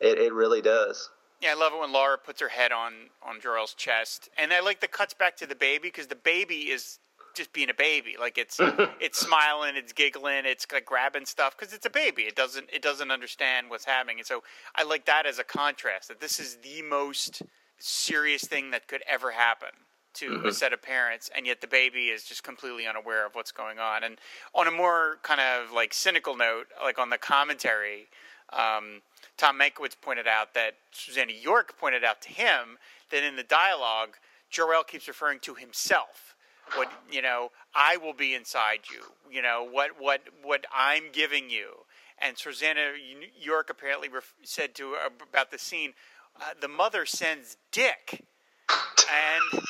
it, 0.00 0.18
it 0.18 0.32
really 0.32 0.60
does. 0.60 1.10
Yeah, 1.40 1.50
I 1.50 1.54
love 1.54 1.72
it 1.74 1.80
when 1.80 1.92
Laura 1.92 2.18
puts 2.18 2.40
her 2.40 2.48
head 2.48 2.72
on 2.72 2.92
on 3.22 3.40
Jor-El's 3.40 3.74
chest, 3.74 4.28
and 4.36 4.52
I 4.52 4.60
like 4.60 4.80
the 4.80 4.88
cuts 4.88 5.14
back 5.14 5.36
to 5.36 5.46
the 5.46 5.54
baby 5.54 5.88
because 5.88 6.08
the 6.08 6.16
baby 6.16 6.70
is 6.70 6.98
just 7.36 7.52
being 7.52 7.70
a 7.70 7.74
baby. 7.74 8.16
Like 8.18 8.36
it's 8.36 8.58
it's 9.00 9.20
smiling, 9.20 9.76
it's 9.76 9.92
giggling, 9.92 10.46
it's 10.46 10.66
like 10.72 10.84
grabbing 10.84 11.26
stuff 11.26 11.56
because 11.56 11.72
it's 11.72 11.86
a 11.86 11.90
baby. 11.90 12.22
It 12.22 12.34
doesn't 12.34 12.68
it 12.72 12.82
doesn't 12.82 13.10
understand 13.10 13.70
what's 13.70 13.84
happening, 13.84 14.18
and 14.18 14.26
so 14.26 14.42
I 14.74 14.82
like 14.82 15.06
that 15.06 15.26
as 15.26 15.38
a 15.38 15.44
contrast. 15.44 16.08
That 16.08 16.20
this 16.20 16.40
is 16.40 16.56
the 16.56 16.82
most 16.82 17.42
serious 17.78 18.42
thing 18.44 18.70
that 18.72 18.88
could 18.88 19.02
ever 19.06 19.30
happen 19.30 19.68
to 20.16 20.30
mm-hmm. 20.30 20.46
a 20.46 20.52
set 20.52 20.72
of 20.72 20.82
parents, 20.82 21.30
and 21.34 21.46
yet 21.46 21.60
the 21.60 21.66
baby 21.66 22.06
is 22.08 22.24
just 22.24 22.42
completely 22.42 22.86
unaware 22.86 23.26
of 23.26 23.34
what's 23.34 23.52
going 23.52 23.78
on. 23.78 24.04
And 24.04 24.18
on 24.54 24.66
a 24.66 24.70
more 24.70 25.18
kind 25.22 25.40
of 25.40 25.72
like 25.72 25.94
cynical 25.94 26.36
note, 26.36 26.66
like 26.82 26.98
on 26.98 27.10
the 27.10 27.18
commentary, 27.18 28.08
um, 28.52 29.02
Tom 29.36 29.58
Mankiewicz 29.58 29.96
pointed 30.00 30.26
out 30.26 30.54
that 30.54 30.74
Susannah 30.92 31.32
York 31.32 31.78
pointed 31.78 32.04
out 32.04 32.22
to 32.22 32.28
him 32.28 32.78
that 33.10 33.22
in 33.22 33.36
the 33.36 33.42
dialogue, 33.42 34.16
Jor-El 34.50 34.84
keeps 34.84 35.08
referring 35.08 35.40
to 35.40 35.54
himself. 35.54 36.34
What 36.74 36.90
you 37.10 37.22
know, 37.22 37.50
I 37.74 37.96
will 37.96 38.12
be 38.12 38.34
inside 38.34 38.80
you. 38.90 39.02
You 39.30 39.42
know 39.42 39.66
what 39.70 40.00
what 40.00 40.22
what 40.42 40.64
I'm 40.74 41.04
giving 41.12 41.48
you. 41.48 41.84
And 42.18 42.36
Susannah 42.36 42.92
York 43.38 43.68
apparently 43.70 44.08
ref- 44.08 44.34
said 44.42 44.74
to 44.76 44.94
uh, 44.94 45.10
about 45.30 45.50
the 45.50 45.58
scene, 45.58 45.92
uh, 46.40 46.54
the 46.60 46.68
mother 46.68 47.04
sends 47.04 47.56
Dick, 47.70 48.24
and 48.70 49.62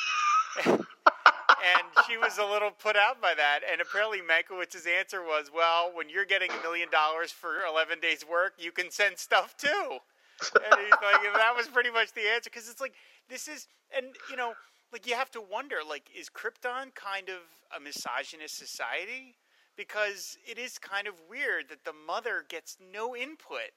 and 0.65 1.85
she 2.07 2.17
was 2.17 2.37
a 2.37 2.45
little 2.45 2.71
put 2.71 2.95
out 2.95 3.21
by 3.21 3.33
that. 3.35 3.59
And 3.69 3.81
apparently, 3.81 4.19
Mankiewicz's 4.19 4.87
answer 4.87 5.21
was, 5.21 5.51
"Well, 5.53 5.91
when 5.93 6.09
you're 6.09 6.25
getting 6.25 6.51
a 6.51 6.61
million 6.61 6.89
dollars 6.89 7.31
for 7.31 7.65
11 7.67 7.99
days' 7.99 8.25
work, 8.25 8.53
you 8.57 8.71
can 8.71 8.91
send 8.91 9.17
stuff 9.17 9.55
too." 9.57 9.99
And 10.39 10.79
he's 10.81 10.91
like, 11.01 11.33
that 11.33 11.53
was 11.55 11.67
pretty 11.67 11.89
much 11.89 12.13
the 12.13 12.29
answer 12.33 12.49
because 12.49 12.69
it's 12.69 12.81
like 12.81 12.93
this 13.29 13.47
is, 13.47 13.67
and 13.95 14.07
you 14.29 14.37
know, 14.37 14.53
like 14.91 15.07
you 15.07 15.15
have 15.15 15.31
to 15.31 15.41
wonder, 15.41 15.77
like, 15.87 16.09
is 16.17 16.29
Krypton 16.29 16.93
kind 16.95 17.29
of 17.29 17.41
a 17.75 17.79
misogynist 17.79 18.57
society? 18.57 19.35
Because 19.75 20.37
it 20.45 20.57
is 20.57 20.79
kind 20.79 21.07
of 21.07 21.13
weird 21.29 21.69
that 21.69 21.85
the 21.85 21.93
mother 21.93 22.43
gets 22.47 22.77
no 22.93 23.15
input 23.15 23.73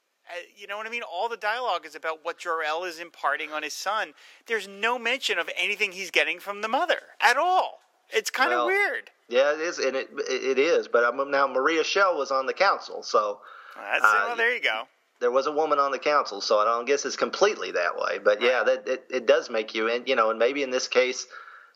you 0.55 0.67
know 0.67 0.77
what 0.77 0.87
I 0.87 0.89
mean? 0.89 1.03
All 1.03 1.29
the 1.29 1.37
dialogue 1.37 1.85
is 1.85 1.95
about 1.95 2.19
what 2.23 2.37
Jor-El 2.37 2.83
is 2.83 2.99
imparting 2.99 3.51
on 3.51 3.63
his 3.63 3.73
son. 3.73 4.13
There's 4.45 4.67
no 4.67 4.97
mention 4.97 5.39
of 5.39 5.49
anything 5.57 5.91
he's 5.91 6.11
getting 6.11 6.39
from 6.39 6.61
the 6.61 6.67
mother 6.67 6.99
at 7.19 7.37
all. 7.37 7.81
It's 8.13 8.29
kind 8.29 8.49
well, 8.49 8.61
of 8.61 8.67
weird. 8.67 9.09
Yeah, 9.29 9.53
it 9.53 9.61
is, 9.61 9.79
and 9.79 9.95
it 9.95 10.09
it 10.29 10.59
is. 10.59 10.87
But 10.87 11.05
I'm, 11.05 11.31
now 11.31 11.47
Maria 11.47 11.83
Schell 11.83 12.17
was 12.17 12.31
on 12.31 12.45
the 12.45 12.53
council, 12.53 13.03
so 13.03 13.39
that's 13.75 14.03
uh, 14.03 14.25
well. 14.27 14.35
There 14.35 14.53
you 14.53 14.61
go. 14.61 14.83
There 15.21 15.31
was 15.31 15.47
a 15.47 15.51
woman 15.51 15.79
on 15.79 15.91
the 15.91 15.99
council, 15.99 16.41
so 16.41 16.57
I 16.57 16.65
don't 16.65 16.85
guess 16.85 17.05
it's 17.05 17.15
completely 17.15 17.71
that 17.71 17.95
way. 17.95 18.19
But 18.23 18.41
yeah, 18.41 18.63
that 18.63 18.87
it, 18.87 19.05
it 19.09 19.25
does 19.27 19.49
make 19.49 19.73
you, 19.73 19.89
and 19.89 20.07
you 20.07 20.15
know, 20.15 20.29
and 20.29 20.39
maybe 20.39 20.63
in 20.63 20.71
this 20.71 20.87
case, 20.87 21.25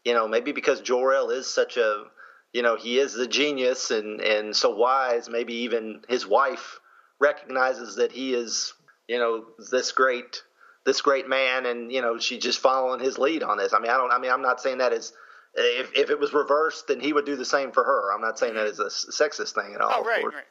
you 0.04 0.14
know, 0.14 0.28
maybe 0.28 0.52
because 0.52 0.82
Jor-El 0.82 1.30
is 1.30 1.48
such 1.48 1.78
a, 1.78 2.04
you 2.52 2.62
know, 2.62 2.76
he 2.76 3.00
is 3.00 3.14
the 3.14 3.28
genius 3.28 3.92
and 3.92 4.20
and 4.20 4.56
so 4.56 4.76
wise. 4.76 5.30
Maybe 5.30 5.54
even 5.54 6.02
his 6.10 6.28
wife 6.28 6.80
recognizes 7.20 7.96
that 7.96 8.12
he 8.12 8.34
is, 8.34 8.74
you 9.08 9.18
know, 9.18 9.46
this 9.72 9.92
great 9.92 10.44
this 10.86 11.02
great 11.02 11.28
man, 11.28 11.66
and 11.66 11.92
you 11.92 12.02
know, 12.02 12.18
she's 12.20 12.44
just 12.44 12.60
following 12.60 13.00
his 13.00 13.18
lead 13.18 13.44
on 13.44 13.58
this. 13.58 13.74
I 13.74 13.80
mean, 13.80 13.92
I 13.92 13.98
don't. 13.98 14.12
I 14.12 14.20
mean, 14.20 14.32
I'm 14.32 14.42
not 14.42 14.62
saying 14.62 14.78
that 14.78 14.94
is 14.94 15.14
if 15.56 15.92
if 15.96 16.10
it 16.10 16.20
was 16.20 16.34
reversed, 16.34 16.88
then 16.88 17.00
he 17.00 17.14
would 17.14 17.26
do 17.26 17.36
the 17.36 17.46
same 17.46 17.72
for 17.72 17.84
her. 17.84 18.14
I'm 18.14 18.22
not 18.22 18.38
saying 18.38 18.56
that 18.56 18.68
as 18.68 18.80
a 18.80 18.86
sexist 18.86 19.54
thing 19.54 19.74
at 19.74 19.82
all. 19.82 19.92
Oh, 19.96 20.04
right, 20.04 20.24
right. 20.24 20.44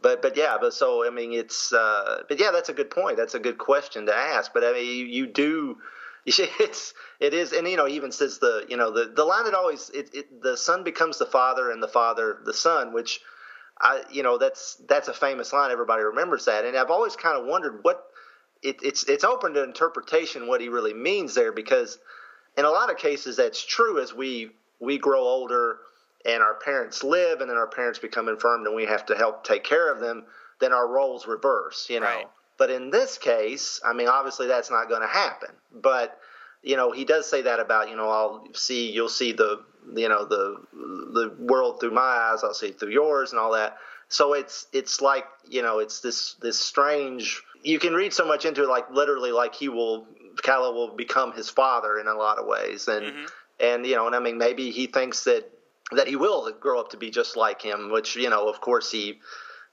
But 0.00 0.22
but 0.22 0.36
yeah, 0.36 0.56
but 0.60 0.74
so 0.74 1.06
I 1.06 1.10
mean, 1.10 1.32
it's 1.32 1.72
uh, 1.72 2.22
but 2.28 2.38
yeah, 2.38 2.50
that's 2.52 2.68
a 2.68 2.74
good 2.74 2.90
point. 2.90 3.16
That's 3.16 3.34
a 3.34 3.38
good 3.38 3.58
question 3.58 4.06
to 4.06 4.14
ask. 4.14 4.52
But 4.52 4.64
I 4.64 4.72
mean, 4.72 4.86
you, 4.86 5.06
you 5.06 5.26
do. 5.26 5.78
It's 6.26 6.92
it 7.20 7.32
is, 7.32 7.54
and 7.54 7.66
you 7.66 7.78
know, 7.78 7.88
even 7.88 8.12
says 8.12 8.38
the 8.38 8.66
you 8.68 8.76
know 8.76 8.90
the 8.90 9.10
the 9.16 9.24
line 9.24 9.44
that 9.44 9.54
always 9.54 9.88
it, 9.94 10.10
it 10.12 10.42
the 10.42 10.58
son 10.58 10.84
becomes 10.84 11.16
the 11.16 11.24
father 11.24 11.70
and 11.70 11.82
the 11.82 11.88
father 11.88 12.40
the 12.44 12.52
son, 12.52 12.92
which 12.92 13.20
I, 13.80 14.02
you 14.10 14.22
know, 14.22 14.38
that's 14.38 14.76
that's 14.88 15.08
a 15.08 15.14
famous 15.14 15.52
line. 15.52 15.70
Everybody 15.70 16.02
remembers 16.02 16.46
that, 16.46 16.64
and 16.64 16.76
I've 16.76 16.90
always 16.90 17.16
kind 17.16 17.38
of 17.38 17.46
wondered 17.46 17.80
what 17.82 18.04
it, 18.62 18.76
it's 18.82 19.04
it's 19.04 19.24
open 19.24 19.54
to 19.54 19.62
interpretation 19.62 20.48
what 20.48 20.60
he 20.60 20.68
really 20.68 20.94
means 20.94 21.34
there, 21.34 21.52
because 21.52 21.98
in 22.56 22.64
a 22.64 22.70
lot 22.70 22.90
of 22.90 22.96
cases 22.98 23.36
that's 23.36 23.64
true 23.64 24.00
as 24.00 24.12
we 24.12 24.50
we 24.80 24.98
grow 24.98 25.20
older 25.20 25.78
and 26.24 26.42
our 26.42 26.54
parents 26.54 27.04
live, 27.04 27.40
and 27.40 27.48
then 27.48 27.56
our 27.56 27.68
parents 27.68 27.98
become 27.98 28.28
infirmed, 28.28 28.66
and 28.66 28.74
we 28.74 28.86
have 28.86 29.06
to 29.06 29.16
help 29.16 29.44
take 29.44 29.64
care 29.64 29.92
of 29.92 30.00
them. 30.00 30.24
Then 30.60 30.72
our 30.72 30.88
roles 30.88 31.26
reverse, 31.26 31.86
you 31.88 32.00
know. 32.00 32.06
Right. 32.06 32.26
But 32.56 32.70
in 32.70 32.90
this 32.90 33.18
case, 33.18 33.80
I 33.84 33.92
mean, 33.92 34.08
obviously 34.08 34.48
that's 34.48 34.70
not 34.70 34.88
going 34.88 35.02
to 35.02 35.06
happen. 35.06 35.50
But 35.72 36.18
you 36.62 36.76
know, 36.76 36.90
he 36.90 37.04
does 37.04 37.30
say 37.30 37.42
that 37.42 37.60
about 37.60 37.88
you 37.88 37.96
know, 37.96 38.08
I'll 38.08 38.48
see, 38.54 38.90
you'll 38.90 39.08
see 39.08 39.32
the 39.32 39.64
you 39.94 40.08
know 40.08 40.24
the 40.24 40.60
the 40.72 41.34
world 41.38 41.80
through 41.80 41.90
my 41.90 42.00
eyes 42.00 42.44
i'll 42.44 42.54
see 42.54 42.72
through 42.72 42.90
yours 42.90 43.32
and 43.32 43.40
all 43.40 43.52
that. 43.52 43.78
So 44.08 44.32
it's 44.32 44.66
it's 44.72 45.00
like 45.00 45.26
you 45.48 45.62
know 45.62 45.78
it's 45.78 46.00
this 46.00 46.34
this 46.40 46.58
strange 46.58 47.42
you 47.62 47.78
can 47.78 47.92
read 47.92 48.12
so 48.12 48.26
much 48.26 48.44
into 48.44 48.62
it 48.62 48.68
like 48.68 48.90
literally 48.90 49.32
like 49.32 49.54
he 49.54 49.68
will 49.68 50.06
Kal-El 50.42 50.74
will 50.74 50.94
become 50.94 51.32
his 51.32 51.50
father 51.50 51.98
in 51.98 52.06
a 52.06 52.14
lot 52.14 52.38
of 52.38 52.46
ways. 52.46 52.88
And 52.88 53.06
mm-hmm. 53.06 53.24
and 53.60 53.86
you 53.86 53.96
know 53.96 54.06
and 54.06 54.16
I 54.16 54.20
mean 54.20 54.38
maybe 54.38 54.70
he 54.70 54.86
thinks 54.86 55.24
that 55.24 55.50
that 55.92 56.06
he 56.06 56.16
will 56.16 56.50
grow 56.52 56.80
up 56.80 56.90
to 56.90 56.96
be 56.96 57.10
just 57.10 57.36
like 57.36 57.62
him 57.62 57.90
which 57.90 58.16
you 58.16 58.30
know 58.30 58.48
of 58.48 58.60
course 58.60 58.90
he 58.90 59.20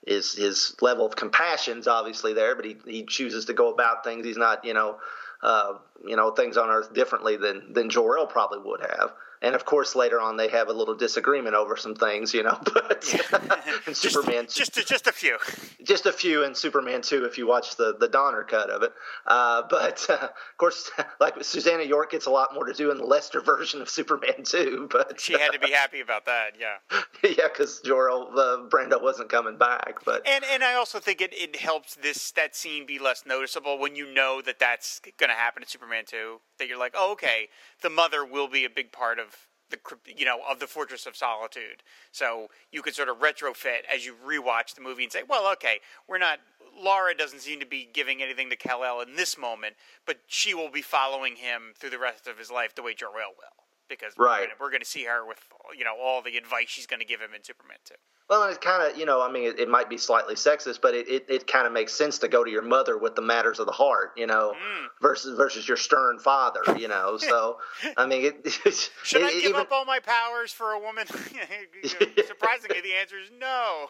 is 0.05 0.33
his 0.33 0.75
level 0.81 1.05
of 1.05 1.15
compassion 1.15 1.79
is 1.79 1.87
obviously 1.87 2.33
there 2.33 2.55
but 2.55 2.65
he 2.65 2.77
he 2.85 3.03
chooses 3.03 3.45
to 3.45 3.53
go 3.53 3.71
about 3.71 4.03
things. 4.03 4.25
He's 4.25 4.37
not 4.37 4.65
you 4.65 4.73
know 4.73 4.97
uh, 5.41 5.75
you 6.05 6.17
know 6.17 6.31
things 6.31 6.57
on 6.57 6.69
earth 6.69 6.93
differently 6.93 7.37
than 7.37 7.71
than 7.71 7.89
Jor-El 7.89 8.27
probably 8.27 8.59
would 8.59 8.81
have 8.81 9.13
and 9.45 9.53
of 9.53 9.63
course 9.63 9.95
later 9.95 10.19
on 10.19 10.37
they 10.37 10.47
have 10.49 10.69
a 10.69 10.73
little 10.73 10.95
disagreement 10.95 11.55
over 11.55 11.77
some 11.77 11.95
things, 11.95 12.33
you 12.33 12.43
know. 12.43 12.59
But 12.75 13.05
in 13.87 13.93
Superman, 13.95 14.47
just 14.49 14.73
just, 14.73 14.87
just 14.87 15.07
a 15.07 15.11
few, 15.11 15.37
just 15.83 16.05
a 16.05 16.11
few 16.11 16.43
in 16.43 16.55
Superman 16.55 17.01
two 17.01 17.23
if 17.25 17.37
you 17.37 17.47
watch 17.47 17.77
the 17.77 17.95
the 17.97 18.07
Donner 18.07 18.43
cut 18.43 18.69
of 18.69 18.83
it. 18.83 18.91
Uh, 19.25 19.63
but 19.69 20.05
uh, 20.09 20.13
of 20.23 20.57
course, 20.57 20.91
like 21.19 21.41
Susannah 21.43 21.83
York 21.83 22.11
gets 22.11 22.25
a 22.25 22.29
lot 22.29 22.53
more 22.53 22.65
to 22.65 22.73
do 22.73 22.91
in 22.91 22.97
the 22.97 23.05
Lester 23.05 23.39
version 23.39 23.81
of 23.81 23.89
Superman 23.89 24.43
two. 24.43 24.89
But 24.91 25.19
she 25.19 25.33
had 25.33 25.51
to 25.51 25.59
be 25.59 25.71
happy 25.71 26.01
about 26.01 26.25
that, 26.25 26.53
yeah. 26.59 26.99
yeah, 27.23 27.47
because 27.47 27.81
Jor-El 27.81 28.31
uh, 28.37 28.69
Brando 28.69 29.01
wasn't 29.01 29.29
coming 29.29 29.57
back. 29.57 30.03
But 30.03 30.27
and 30.27 30.43
and 30.51 30.63
I 30.63 30.73
also 30.73 30.99
think 30.99 31.21
it, 31.21 31.33
it 31.33 31.55
helps 31.55 31.95
this 31.95 32.31
that 32.31 32.55
scene 32.55 32.85
be 32.85 32.99
less 32.99 33.23
noticeable 33.25 33.79
when 33.79 33.95
you 33.95 34.11
know 34.11 34.41
that 34.45 34.59
that's 34.59 34.99
going 35.17 35.29
to 35.29 35.35
happen 35.35 35.63
in 35.63 35.67
Superman 35.67 36.03
two. 36.05 36.39
That 36.59 36.67
you're 36.67 36.79
like, 36.79 36.93
oh, 36.95 37.11
okay, 37.13 37.49
the 37.81 37.89
mother 37.89 38.25
will 38.25 38.47
be 38.47 38.65
a 38.65 38.69
big 38.69 38.91
part 38.91 39.19
of 39.19 39.47
the 39.69 39.79
you 40.05 40.25
know 40.25 40.39
of 40.49 40.59
the 40.59 40.67
Fortress 40.67 41.05
of 41.05 41.15
Solitude. 41.15 41.83
So 42.11 42.47
you 42.71 42.81
could 42.81 42.95
sort 42.95 43.09
of 43.09 43.17
retrofit 43.19 43.81
as 43.93 44.05
you 44.05 44.15
rewatch 44.25 44.75
the 44.75 44.81
movie 44.81 45.03
and 45.03 45.11
say, 45.11 45.23
well, 45.27 45.51
okay, 45.53 45.79
we're 46.07 46.17
not. 46.17 46.39
Laura 46.77 47.15
doesn't 47.15 47.39
seem 47.39 47.61
to 47.61 47.65
be 47.65 47.87
giving 47.91 48.21
anything 48.21 48.49
to 48.49 48.55
Kal 48.57 48.83
El 48.83 48.99
in 49.01 49.15
this 49.15 49.37
moment, 49.37 49.75
but 50.05 50.19
she 50.27 50.53
will 50.53 50.69
be 50.69 50.81
following 50.81 51.37
him 51.37 51.73
through 51.77 51.91
the 51.91 51.99
rest 51.99 52.27
of 52.27 52.37
his 52.37 52.51
life 52.51 52.75
the 52.75 52.83
way 52.83 52.93
Jor-El 52.93 53.29
will 53.37 53.65
because 53.87 54.13
right. 54.17 54.49
we're 54.59 54.69
going 54.69 54.81
to 54.81 54.87
see 54.87 55.05
her 55.05 55.25
with 55.25 55.39
you 55.77 55.83
know 55.83 55.95
all 56.01 56.21
the 56.21 56.37
advice 56.37 56.67
she's 56.67 56.87
going 56.87 56.99
to 56.99 57.05
give 57.05 57.21
him 57.21 57.29
in 57.35 57.43
Superman 57.43 57.77
too. 57.85 57.95
Well, 58.27 58.41
and 58.41 58.49
it's 58.49 58.63
kind 58.63 58.91
of 58.91 58.97
you 58.97 59.05
know 59.05 59.21
I 59.21 59.31
mean 59.31 59.43
it, 59.43 59.59
it, 59.59 59.69
might 59.69 59.87
be 59.87 59.97
slightly 59.97 60.33
sexist, 60.33 60.81
but 60.81 60.95
it, 60.95 61.07
it, 61.07 61.25
it 61.29 61.47
kind 61.47 61.67
of 61.67 61.73
makes 61.73 61.93
sense 61.93 62.17
to 62.19 62.27
go 62.27 62.43
to 62.43 62.49
your 62.49 62.63
mother 62.63 62.97
with 62.97 63.15
the 63.15 63.21
matters 63.21 63.59
of 63.59 63.67
the 63.67 63.71
heart, 63.71 64.13
you 64.17 64.25
know, 64.25 64.53
mm. 64.53 64.87
versus 64.99 65.37
versus 65.37 65.67
your 65.67 65.77
stern 65.77 66.17
father, 66.19 66.61
you 66.77 66.87
know. 66.87 67.19
So 67.25 67.57
I 67.97 68.05
mean, 68.05 68.23
it, 68.25 68.51
should 69.03 69.23
I 69.23 69.31
give 69.31 69.45
even, 69.45 69.55
up 69.55 69.71
all 69.71 69.83
my 69.83 69.99
powers 69.99 70.51
for 70.51 70.73
a 70.73 70.79
woman? 70.79 71.07
Surprisingly, 71.07 72.81
the 72.81 72.93
answer 72.99 73.17
is 73.17 73.31
no. 73.39 73.87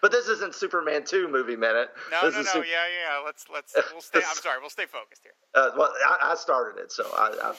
but 0.00 0.10
this 0.10 0.28
isn't 0.28 0.54
Superman 0.54 1.04
two 1.04 1.28
movie 1.28 1.56
minute. 1.56 1.90
No, 2.10 2.22
this 2.22 2.34
no, 2.34 2.40
no. 2.42 2.48
Super- 2.48 2.66
yeah, 2.66 2.84
yeah. 3.02 3.22
Let's 3.24 3.46
let's 3.52 3.74
we'll 3.92 4.00
stay. 4.00 4.20
I'm 4.26 4.36
sorry. 4.36 4.60
We'll 4.60 4.70
stay 4.70 4.86
focused 4.86 5.22
here. 5.22 5.34
Uh, 5.54 5.70
well, 5.76 5.92
I, 6.06 6.32
I, 6.32 6.34
started 6.36 6.80
it, 6.80 6.90
so 6.90 7.04
I, 7.14 7.50
I 7.50 7.52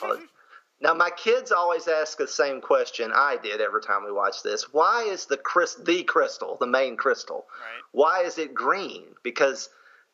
Now 0.82 0.94
my 0.94 1.10
kids 1.10 1.52
always 1.52 1.88
ask 1.88 2.18
the 2.18 2.28
same 2.28 2.60
question 2.60 3.12
I 3.14 3.38
did 3.42 3.62
every 3.62 3.82
time 3.82 4.04
we 4.06 4.12
watch 4.12 4.44
this. 4.44 4.74
Why 4.74 5.04
is 5.04 5.26
the 5.26 5.38
crystal, 5.38 5.84
the 5.86 6.04
crystal, 6.04 6.58
the 6.60 6.68
main 6.68 6.98
crystal, 6.98 7.46
right. 7.60 7.84
why 7.92 8.24
is 8.24 8.38
it 8.38 8.54
green? 8.54 9.04
Because 9.24 9.70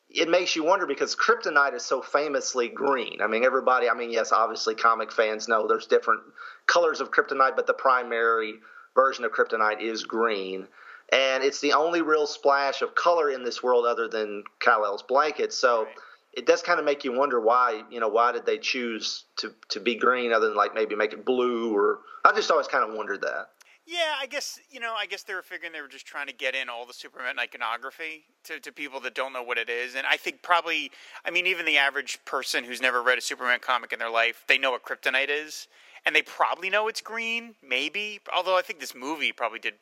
it 0.08 0.28
makes 0.28 0.54
you 0.54 0.64
wonder 0.64 0.86
because 0.86 1.16
kryptonite 1.16 1.74
is 1.74 1.84
so 1.84 2.02
famously 2.02 2.68
green. 2.68 3.20
I 3.20 3.26
mean, 3.26 3.44
everybody, 3.44 3.88
I 3.88 3.94
mean, 3.94 4.10
yes, 4.10 4.32
obviously 4.32 4.74
comic 4.74 5.12
fans 5.12 5.48
know 5.48 5.66
there's 5.66 5.86
different 5.86 6.22
colors 6.66 7.00
of 7.00 7.10
kryptonite, 7.10 7.56
but 7.56 7.66
the 7.66 7.74
primary 7.74 8.54
version 8.94 9.24
of 9.24 9.32
kryptonite 9.32 9.80
is 9.80 10.04
green 10.04 10.66
and 11.12 11.42
it's 11.42 11.60
the 11.60 11.72
only 11.72 12.02
real 12.02 12.26
splash 12.26 12.82
of 12.82 12.94
color 12.94 13.30
in 13.30 13.42
this 13.42 13.62
world 13.62 13.84
other 13.86 14.08
than 14.08 14.44
Kal-El's 14.60 15.02
blanket. 15.02 15.52
So 15.52 15.84
right. 15.84 15.94
It 16.32 16.46
does 16.46 16.62
kind 16.62 16.78
of 16.78 16.84
make 16.84 17.04
you 17.04 17.12
wonder 17.12 17.40
why, 17.40 17.82
you 17.90 18.00
know, 18.00 18.08
why 18.08 18.32
did 18.32 18.46
they 18.46 18.58
choose 18.58 19.24
to 19.36 19.52
to 19.68 19.80
be 19.80 19.94
green 19.94 20.32
other 20.32 20.48
than 20.48 20.56
like 20.56 20.74
maybe 20.74 20.94
make 20.94 21.12
it 21.12 21.24
blue 21.24 21.74
or 21.74 22.00
I've 22.24 22.36
just 22.36 22.50
always 22.50 22.68
kind 22.68 22.88
of 22.88 22.94
wondered 22.96 23.22
that. 23.22 23.48
Yeah, 23.86 24.14
I 24.20 24.26
guess 24.26 24.60
you 24.70 24.78
know. 24.78 24.94
I 24.96 25.06
guess 25.06 25.24
they 25.24 25.34
were 25.34 25.42
figuring 25.42 25.72
they 25.72 25.80
were 25.80 25.88
just 25.88 26.06
trying 26.06 26.28
to 26.28 26.32
get 26.32 26.54
in 26.54 26.68
all 26.68 26.86
the 26.86 26.92
Superman 26.92 27.38
iconography 27.40 28.24
to, 28.44 28.60
to 28.60 28.70
people 28.70 29.00
that 29.00 29.14
don't 29.14 29.32
know 29.32 29.42
what 29.42 29.58
it 29.58 29.68
is, 29.68 29.96
and 29.96 30.06
I 30.06 30.16
think 30.16 30.42
probably, 30.42 30.92
I 31.24 31.30
mean, 31.30 31.46
even 31.46 31.66
the 31.66 31.78
average 31.78 32.18
person 32.24 32.62
who's 32.62 32.80
never 32.80 33.02
read 33.02 33.18
a 33.18 33.20
Superman 33.20 33.58
comic 33.60 33.92
in 33.92 33.98
their 33.98 34.10
life, 34.10 34.44
they 34.46 34.58
know 34.58 34.70
what 34.70 34.84
kryptonite 34.84 35.28
is, 35.28 35.66
and 36.06 36.14
they 36.14 36.22
probably 36.22 36.70
know 36.70 36.86
it's 36.86 37.00
green, 37.00 37.56
maybe. 37.66 38.20
Although 38.32 38.56
I 38.56 38.62
think 38.62 38.78
this 38.78 38.94
movie 38.94 39.32
probably 39.32 39.58
did 39.58 39.74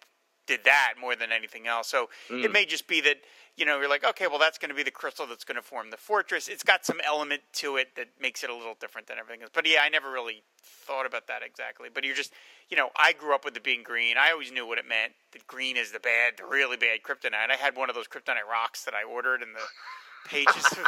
did 0.49 0.65
that 0.65 0.95
more 1.01 1.15
than 1.15 1.31
anything 1.31 1.69
else. 1.69 1.89
So 1.89 2.09
mm. 2.29 2.43
it 2.43 2.51
may 2.51 2.65
just 2.65 2.89
be 2.89 3.01
that 3.03 3.19
you 3.57 3.65
know 3.65 3.79
you're 3.79 3.89
like, 3.89 4.05
okay, 4.05 4.27
well 4.27 4.39
that's 4.39 4.59
going 4.59 4.71
to 4.71 4.75
be 4.75 4.83
the 4.83 4.91
crystal 4.91 5.27
that's 5.27 5.45
going 5.45 5.57
to 5.57 5.63
form 5.63 5.91
the 5.91 5.97
fortress. 5.97 6.49
It's 6.49 6.65
got 6.65 6.85
some 6.85 7.01
element 7.07 7.43
to 7.55 7.77
it 7.77 7.95
that 7.97 8.09
makes 8.21 8.43
it 8.43 8.51
a 8.51 8.55
little 8.55 8.75
different 8.81 9.07
than 9.07 9.19
everything 9.19 9.43
else. 9.43 9.53
But 9.55 9.69
yeah, 9.69 9.81
I 9.85 9.89
never 9.89 10.11
really 10.11 10.43
thought 10.63 11.07
about 11.07 11.29
that 11.29 11.43
exactly. 11.45 11.89
But 11.93 12.05
you're 12.05 12.17
just, 12.17 12.33
you 12.71 12.77
know, 12.77 12.89
I 12.99 13.13
grew 13.13 13.35
up 13.35 13.45
with 13.45 13.57
it 13.57 13.63
being 13.63 13.83
green. 13.83 14.17
I 14.19 14.33
always 14.33 14.51
knew 14.51 14.67
what 14.67 14.79
it 14.79 14.89
meant. 14.89 15.13
That 15.33 15.47
green 15.47 15.77
is 15.77 15.93
the 15.93 16.01
bad, 16.01 16.35
the 16.39 16.45
really 16.45 16.77
bad 16.77 17.01
kryptonite. 17.07 17.51
I 17.53 17.57
had 17.57 17.77
one 17.77 17.91
of 17.91 17.95
those 17.95 18.09
kryptonite 18.09 18.49
rocks 18.51 18.85
that 18.85 18.95
I 18.95 19.07
ordered 19.07 19.43
in 19.43 19.53
the 19.53 19.67
pages 20.29 20.65
of 20.73 20.87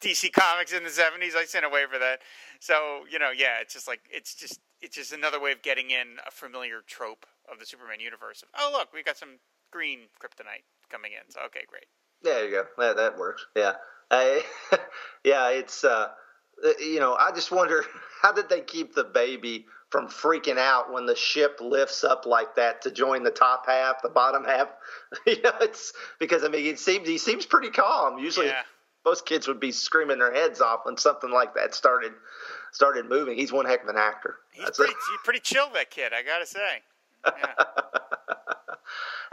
DC 0.00 0.32
Comics 0.32 0.72
in 0.72 0.82
the 0.82 0.90
'70s. 0.90 1.36
I 1.36 1.44
sent 1.44 1.64
away 1.64 1.84
for 1.90 1.98
that. 1.98 2.20
So 2.60 3.04
you 3.10 3.18
know, 3.18 3.30
yeah, 3.36 3.60
it's 3.60 3.74
just 3.74 3.86
like 3.86 4.00
it's 4.10 4.34
just 4.34 4.60
it's 4.80 4.96
just 4.96 5.12
another 5.12 5.40
way 5.40 5.52
of 5.52 5.62
getting 5.62 5.90
in 5.90 6.16
a 6.26 6.30
familiar 6.30 6.80
trope 6.86 7.26
of 7.50 7.58
the 7.58 7.66
Superman 7.66 8.00
universe. 8.00 8.42
Of, 8.42 8.48
oh, 8.58 8.70
look, 8.72 8.92
we 8.92 9.02
got 9.02 9.16
some 9.16 9.38
green 9.70 10.08
kryptonite 10.20 10.64
coming 10.90 11.12
in. 11.12 11.30
So 11.30 11.40
okay, 11.46 11.64
great. 11.66 11.86
There 12.22 12.44
you 12.44 12.50
go. 12.50 12.64
That 12.78 12.96
that 12.96 13.18
works. 13.18 13.46
Yeah. 13.54 13.72
I, 14.10 14.44
yeah, 15.24 15.50
it's 15.50 15.84
uh, 15.84 16.08
you 16.78 17.00
know, 17.00 17.14
I 17.14 17.32
just 17.32 17.50
wonder 17.50 17.84
how 18.22 18.32
did 18.32 18.48
they 18.48 18.60
keep 18.60 18.94
the 18.94 19.04
baby 19.04 19.66
from 19.90 20.08
freaking 20.08 20.58
out 20.58 20.92
when 20.92 21.06
the 21.06 21.14
ship 21.14 21.58
lifts 21.60 22.02
up 22.02 22.26
like 22.26 22.56
that 22.56 22.82
to 22.82 22.90
join 22.90 23.22
the 23.22 23.30
top 23.30 23.66
half, 23.66 24.02
the 24.02 24.08
bottom 24.08 24.44
half. 24.44 24.68
you 25.26 25.40
know, 25.42 25.52
it's 25.60 25.92
because 26.18 26.44
I 26.44 26.48
mean, 26.48 26.66
it 26.66 26.78
seems 26.78 27.08
he 27.08 27.18
seems 27.18 27.46
pretty 27.46 27.70
calm. 27.70 28.18
Usually, 28.18 28.46
yeah. 28.46 28.62
most 29.04 29.26
kids 29.26 29.46
would 29.48 29.60
be 29.60 29.72
screaming 29.72 30.18
their 30.18 30.34
heads 30.34 30.60
off 30.60 30.80
when 30.84 30.96
something 30.96 31.30
like 31.30 31.54
that 31.54 31.74
started 31.74 32.12
started 32.72 33.08
moving. 33.08 33.36
He's 33.36 33.52
one 33.52 33.66
heck 33.66 33.82
of 33.82 33.88
an 33.88 33.96
actor. 33.96 34.36
He's 34.52 34.70
pretty, 34.70 34.92
he's 34.92 35.20
pretty 35.24 35.40
chill, 35.40 35.70
that 35.74 35.90
kid. 35.90 36.12
I 36.12 36.22
gotta 36.22 36.46
say. 36.46 36.82
Yeah. 37.24 37.64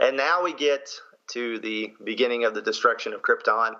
and 0.00 0.16
now 0.16 0.42
we 0.42 0.54
get 0.54 0.90
to 1.28 1.58
the 1.60 1.94
beginning 2.04 2.44
of 2.44 2.54
the 2.54 2.62
destruction 2.62 3.14
of 3.14 3.22
Krypton, 3.22 3.74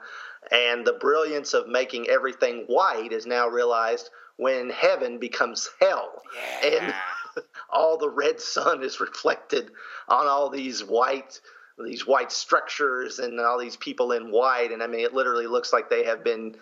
and 0.51 0.87
the 0.87 0.95
brilliance 0.95 1.55
of 1.55 1.69
making 1.69 2.09
everything 2.09 2.65
white 2.67 3.13
is 3.13 3.27
now 3.27 3.49
realized 3.49 4.11
when 4.37 4.71
heaven 4.71 5.19
becomes 5.19 5.71
hell. 5.81 6.23
Yeah. 6.63 6.69
And 6.69 6.95
all 7.71 7.99
the 7.99 8.11
red 8.11 8.41
sun 8.41 8.83
is 8.83 9.01
reflected 9.01 9.71
on 10.09 10.27
all 10.27 10.51
these 10.51 10.83
white 10.85 11.41
these 11.77 12.07
white 12.07 12.31
structures 12.31 13.19
and 13.19 13.41
all 13.41 13.59
these 13.59 13.77
people 13.77 14.13
in 14.13 14.31
white 14.31 14.71
and 14.71 14.81
I 14.81 14.87
mean 14.87 15.01
it 15.01 15.13
literally 15.13 15.49
looks 15.49 15.73
like 15.73 15.91
they 15.91 16.05
have 16.05 16.23
been 16.23 16.55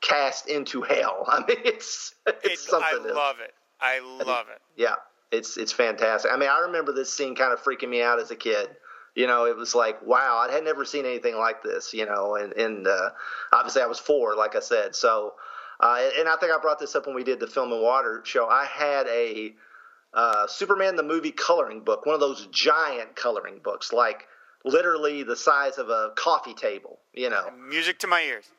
cast 0.00 0.48
into 0.48 0.82
hell. 0.82 1.24
I 1.28 1.40
mean 1.40 1.58
it's 1.64 2.14
it's 2.26 2.44
it, 2.44 2.58
something 2.58 3.10
I 3.10 3.12
love 3.12 3.36
it. 3.40 3.54
I 3.80 3.98
love 4.24 4.46
it. 4.54 4.60
Yeah. 4.76 4.94
It's 5.32 5.56
it's 5.56 5.72
fantastic. 5.72 6.30
I 6.32 6.36
mean 6.36 6.48
I 6.48 6.60
remember 6.66 6.92
this 6.92 7.12
scene 7.12 7.34
kind 7.34 7.52
of 7.52 7.62
freaking 7.62 7.88
me 7.88 8.02
out 8.02 8.20
as 8.20 8.30
a 8.30 8.36
kid 8.36 8.68
you 9.14 9.26
know, 9.26 9.46
it 9.46 9.56
was 9.56 9.74
like, 9.74 10.04
wow, 10.06 10.46
I 10.48 10.52
had 10.52 10.64
never 10.64 10.84
seen 10.84 11.04
anything 11.04 11.36
like 11.36 11.62
this, 11.62 11.92
you 11.92 12.06
know, 12.06 12.36
and, 12.36 12.52
and 12.52 12.86
uh, 12.86 13.10
obviously 13.52 13.82
I 13.82 13.86
was 13.86 13.98
four, 13.98 14.36
like 14.36 14.54
I 14.54 14.60
said. 14.60 14.94
So, 14.94 15.34
uh, 15.80 16.10
and 16.18 16.28
I 16.28 16.36
think 16.36 16.52
I 16.52 16.58
brought 16.58 16.78
this 16.78 16.94
up 16.94 17.06
when 17.06 17.14
we 17.14 17.24
did 17.24 17.40
the 17.40 17.46
Film 17.46 17.72
and 17.72 17.82
Water 17.82 18.22
show. 18.24 18.46
I 18.48 18.64
had 18.66 19.06
a 19.08 19.54
uh, 20.14 20.46
Superman 20.46 20.96
the 20.96 21.02
movie 21.02 21.32
coloring 21.32 21.80
book, 21.80 22.06
one 22.06 22.14
of 22.14 22.20
those 22.20 22.46
giant 22.46 23.16
coloring 23.16 23.60
books, 23.62 23.92
like 23.92 24.26
literally 24.64 25.22
the 25.22 25.36
size 25.36 25.78
of 25.78 25.88
a 25.88 26.12
coffee 26.14 26.54
table. 26.54 26.98
You 27.14 27.30
know, 27.30 27.50
music 27.50 27.98
to 28.00 28.06
my 28.06 28.22
ears. 28.22 28.50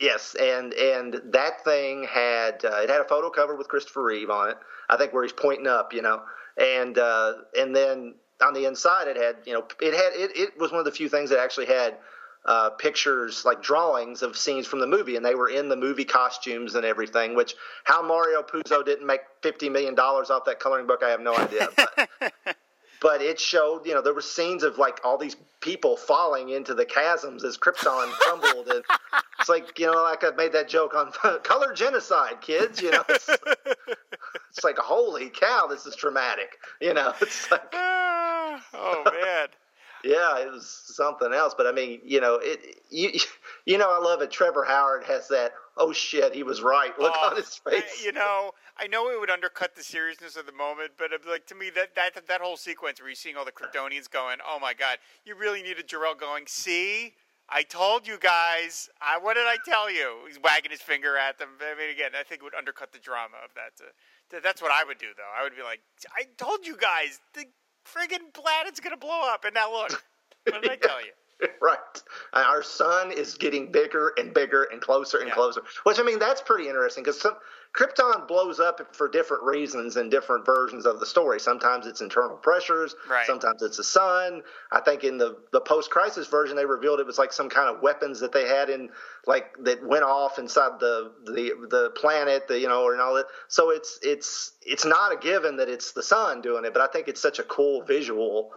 Yes, 0.00 0.34
and 0.40 0.72
and 0.72 1.20
that 1.26 1.62
thing 1.62 2.04
had 2.10 2.64
uh, 2.64 2.80
it 2.82 2.88
had 2.88 3.02
a 3.02 3.04
photo 3.04 3.28
cover 3.28 3.54
with 3.54 3.68
Christopher 3.68 4.02
Reeve 4.02 4.30
on 4.30 4.48
it. 4.48 4.56
I 4.88 4.96
think 4.96 5.12
where 5.12 5.22
he's 5.22 5.32
pointing 5.32 5.66
up, 5.66 5.92
you 5.92 6.00
know, 6.00 6.22
and 6.56 6.96
uh, 6.98 7.34
and 7.58 7.76
then 7.76 8.14
on 8.42 8.54
the 8.54 8.64
inside 8.64 9.08
it 9.08 9.16
had 9.16 9.36
you 9.44 9.52
know 9.52 9.66
it 9.80 9.92
had 9.92 10.12
it, 10.14 10.30
it 10.34 10.58
was 10.58 10.72
one 10.72 10.78
of 10.78 10.86
the 10.86 10.90
few 10.90 11.10
things 11.10 11.28
that 11.28 11.38
actually 11.38 11.66
had 11.66 11.98
uh, 12.46 12.70
pictures 12.70 13.44
like 13.44 13.62
drawings 13.62 14.22
of 14.22 14.38
scenes 14.38 14.66
from 14.66 14.80
the 14.80 14.86
movie, 14.86 15.16
and 15.16 15.24
they 15.24 15.34
were 15.34 15.50
in 15.50 15.68
the 15.68 15.76
movie 15.76 16.06
costumes 16.06 16.74
and 16.74 16.86
everything. 16.86 17.34
Which 17.34 17.54
how 17.84 18.00
Mario 18.02 18.42
Puzo 18.42 18.82
didn't 18.82 19.06
make 19.06 19.20
fifty 19.42 19.68
million 19.68 19.94
dollars 19.94 20.30
off 20.30 20.46
that 20.46 20.60
coloring 20.60 20.86
book, 20.86 21.02
I 21.04 21.10
have 21.10 21.20
no 21.20 21.36
idea. 21.36 21.68
But, 21.76 22.08
but 23.02 23.20
it 23.20 23.38
showed, 23.38 23.86
you 23.86 23.92
know, 23.92 24.00
there 24.00 24.14
were 24.14 24.22
scenes 24.22 24.62
of 24.62 24.78
like 24.78 25.00
all 25.04 25.18
these 25.18 25.36
people 25.60 25.98
falling 25.98 26.48
into 26.48 26.74
the 26.74 26.86
chasms 26.86 27.44
as 27.44 27.58
Krypton 27.58 28.10
crumbled, 28.12 28.68
and 28.68 28.82
it's 29.40 29.48
like 29.48 29.78
you 29.78 29.86
know, 29.86 30.02
like 30.02 30.22
I 30.22 30.30
made 30.36 30.52
that 30.52 30.68
joke 30.68 30.94
on 30.94 31.12
color 31.42 31.72
genocide, 31.72 32.40
kids. 32.40 32.80
You 32.80 32.92
know, 32.92 33.04
it's, 33.08 33.28
it's 34.50 34.64
like 34.64 34.78
holy 34.78 35.30
cow, 35.30 35.66
this 35.68 35.86
is 35.86 35.96
traumatic. 35.96 36.58
You 36.80 36.94
know, 36.94 37.12
it's 37.20 37.50
like 37.50 37.68
oh 37.72 39.02
man 39.04 39.48
yeah, 40.04 40.38
it 40.38 40.50
was 40.50 40.66
something 40.94 41.32
else. 41.32 41.54
But 41.56 41.66
I 41.66 41.72
mean, 41.72 42.00
you 42.04 42.20
know, 42.20 42.38
it 42.42 42.80
you 42.90 43.12
you 43.66 43.78
know, 43.78 43.90
I 43.90 43.98
love 43.98 44.22
it. 44.22 44.30
Trevor 44.30 44.64
Howard 44.64 45.04
has 45.04 45.28
that. 45.28 45.52
Oh 45.76 45.92
shit, 45.92 46.34
he 46.34 46.42
was 46.42 46.62
right. 46.62 46.98
Look 46.98 47.14
oh, 47.16 47.30
on 47.30 47.36
his 47.36 47.54
face. 47.56 48.04
You 48.04 48.12
know, 48.12 48.52
I 48.76 48.86
know 48.86 49.10
it 49.10 49.20
would 49.20 49.30
undercut 49.30 49.74
the 49.74 49.82
seriousness 49.82 50.36
of 50.36 50.46
the 50.46 50.52
moment, 50.52 50.92
but 50.98 51.12
uh, 51.12 51.18
like 51.28 51.46
to 51.46 51.54
me, 51.54 51.70
that 51.70 51.94
that 51.94 52.26
that 52.26 52.40
whole 52.40 52.56
sequence 52.56 53.00
where 53.00 53.08
you're 53.08 53.14
seeing 53.14 53.36
all 53.36 53.44
the 53.44 53.52
Kryptonians 53.52 54.10
going, 54.10 54.38
"Oh 54.46 54.58
my 54.60 54.74
god," 54.74 54.98
you 55.24 55.34
really 55.34 55.62
needed 55.62 55.88
Jor-El 55.88 56.14
going, 56.14 56.44
"See." 56.46 57.14
I 57.50 57.62
told 57.62 58.06
you 58.06 58.18
guys. 58.18 58.88
I, 59.00 59.18
what 59.18 59.34
did 59.34 59.46
I 59.46 59.56
tell 59.64 59.90
you? 59.90 60.18
He's 60.26 60.38
wagging 60.38 60.70
his 60.70 60.80
finger 60.80 61.16
at 61.16 61.38
them. 61.38 61.48
I 61.60 61.76
mean, 61.78 61.90
again, 61.90 62.12
I 62.18 62.22
think 62.22 62.40
it 62.40 62.44
would 62.44 62.54
undercut 62.54 62.92
the 62.92 62.98
drama 62.98 63.36
of 63.44 63.50
that. 63.54 63.76
To, 63.78 64.40
that's 64.40 64.62
what 64.62 64.70
I 64.70 64.84
would 64.84 64.98
do, 64.98 65.08
though. 65.16 65.32
I 65.38 65.42
would 65.42 65.56
be 65.56 65.62
like, 65.62 65.80
I 66.16 66.24
told 66.38 66.66
you 66.66 66.76
guys. 66.76 67.20
The 67.34 67.46
friggin' 67.84 68.32
planet's 68.32 68.78
gonna 68.78 68.96
blow 68.96 69.22
up, 69.24 69.44
and 69.44 69.54
now 69.54 69.72
look. 69.72 70.04
What 70.44 70.62
did 70.62 70.70
I 70.70 70.76
tell 70.76 71.00
you? 71.00 71.12
right. 71.60 71.78
Uh, 72.32 72.44
our 72.46 72.62
sun 72.62 73.12
is 73.12 73.34
getting 73.34 73.70
bigger 73.70 74.12
and 74.16 74.32
bigger 74.34 74.64
and 74.64 74.80
closer 74.80 75.18
and 75.18 75.28
yeah. 75.28 75.34
closer. 75.34 75.62
Which 75.84 75.98
I 75.98 76.02
mean, 76.02 76.18
that's 76.18 76.40
pretty 76.40 76.68
interesting 76.68 77.04
because 77.04 77.20
some 77.20 77.34
Krypton 77.72 78.26
blows 78.26 78.58
up 78.58 78.94
for 78.96 79.08
different 79.08 79.44
reasons 79.44 79.96
in 79.96 80.10
different 80.10 80.44
versions 80.44 80.86
of 80.86 80.98
the 80.98 81.06
story. 81.06 81.38
Sometimes 81.38 81.86
it's 81.86 82.00
internal 82.00 82.36
pressures. 82.36 82.96
Right. 83.08 83.24
Sometimes 83.26 83.62
it's 83.62 83.76
the 83.76 83.84
sun. 83.84 84.42
I 84.72 84.80
think 84.80 85.04
in 85.04 85.18
the 85.18 85.36
the 85.52 85.60
post 85.60 85.90
crisis 85.90 86.26
version, 86.26 86.56
they 86.56 86.66
revealed 86.66 86.98
it 86.98 87.06
was 87.06 87.18
like 87.18 87.32
some 87.32 87.48
kind 87.48 87.74
of 87.74 87.80
weapons 87.80 88.18
that 88.20 88.32
they 88.32 88.48
had 88.48 88.70
in 88.70 88.90
like 89.26 89.54
that 89.60 89.86
went 89.86 90.02
off 90.02 90.38
inside 90.38 90.80
the 90.80 91.12
the 91.26 91.52
the 91.70 91.90
planet. 91.90 92.48
The, 92.48 92.58
you 92.58 92.68
know, 92.68 92.90
and 92.90 93.00
all 93.00 93.14
that. 93.14 93.26
So 93.46 93.70
it's 93.70 94.00
it's 94.02 94.52
it's 94.66 94.84
not 94.84 95.12
a 95.12 95.16
given 95.16 95.56
that 95.58 95.68
it's 95.68 95.92
the 95.92 96.02
sun 96.02 96.40
doing 96.40 96.64
it, 96.64 96.72
but 96.72 96.82
I 96.82 96.88
think 96.88 97.06
it's 97.06 97.20
such 97.20 97.38
a 97.38 97.44
cool 97.44 97.82
visual 97.82 98.50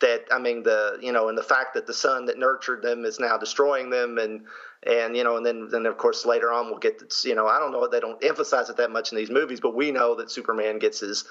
that 0.00 0.24
I 0.30 0.38
mean 0.38 0.62
the 0.62 0.98
you 1.00 1.12
know 1.12 1.28
and 1.28 1.36
the 1.36 1.42
fact 1.42 1.74
that 1.74 1.86
the 1.86 1.94
sun 1.94 2.26
that 2.26 2.38
nurtured 2.38 2.82
them 2.82 3.04
is 3.04 3.18
now 3.18 3.36
destroying 3.36 3.90
them 3.90 4.18
and 4.18 4.42
and 4.86 5.16
you 5.16 5.24
know 5.24 5.36
and 5.36 5.44
then 5.44 5.68
then 5.70 5.86
of 5.86 5.96
course 5.96 6.24
later 6.24 6.52
on 6.52 6.66
we'll 6.66 6.78
get 6.78 6.98
this 6.98 7.24
you 7.24 7.34
know 7.34 7.46
I 7.46 7.58
don't 7.58 7.72
know 7.72 7.86
they 7.88 8.00
don't 8.00 8.22
emphasize 8.24 8.70
it 8.70 8.76
that 8.76 8.90
much 8.90 9.12
in 9.12 9.18
these 9.18 9.30
movies 9.30 9.60
but 9.60 9.74
we 9.74 9.90
know 9.90 10.14
that 10.16 10.30
Superman 10.30 10.78
gets 10.78 11.00
his 11.00 11.24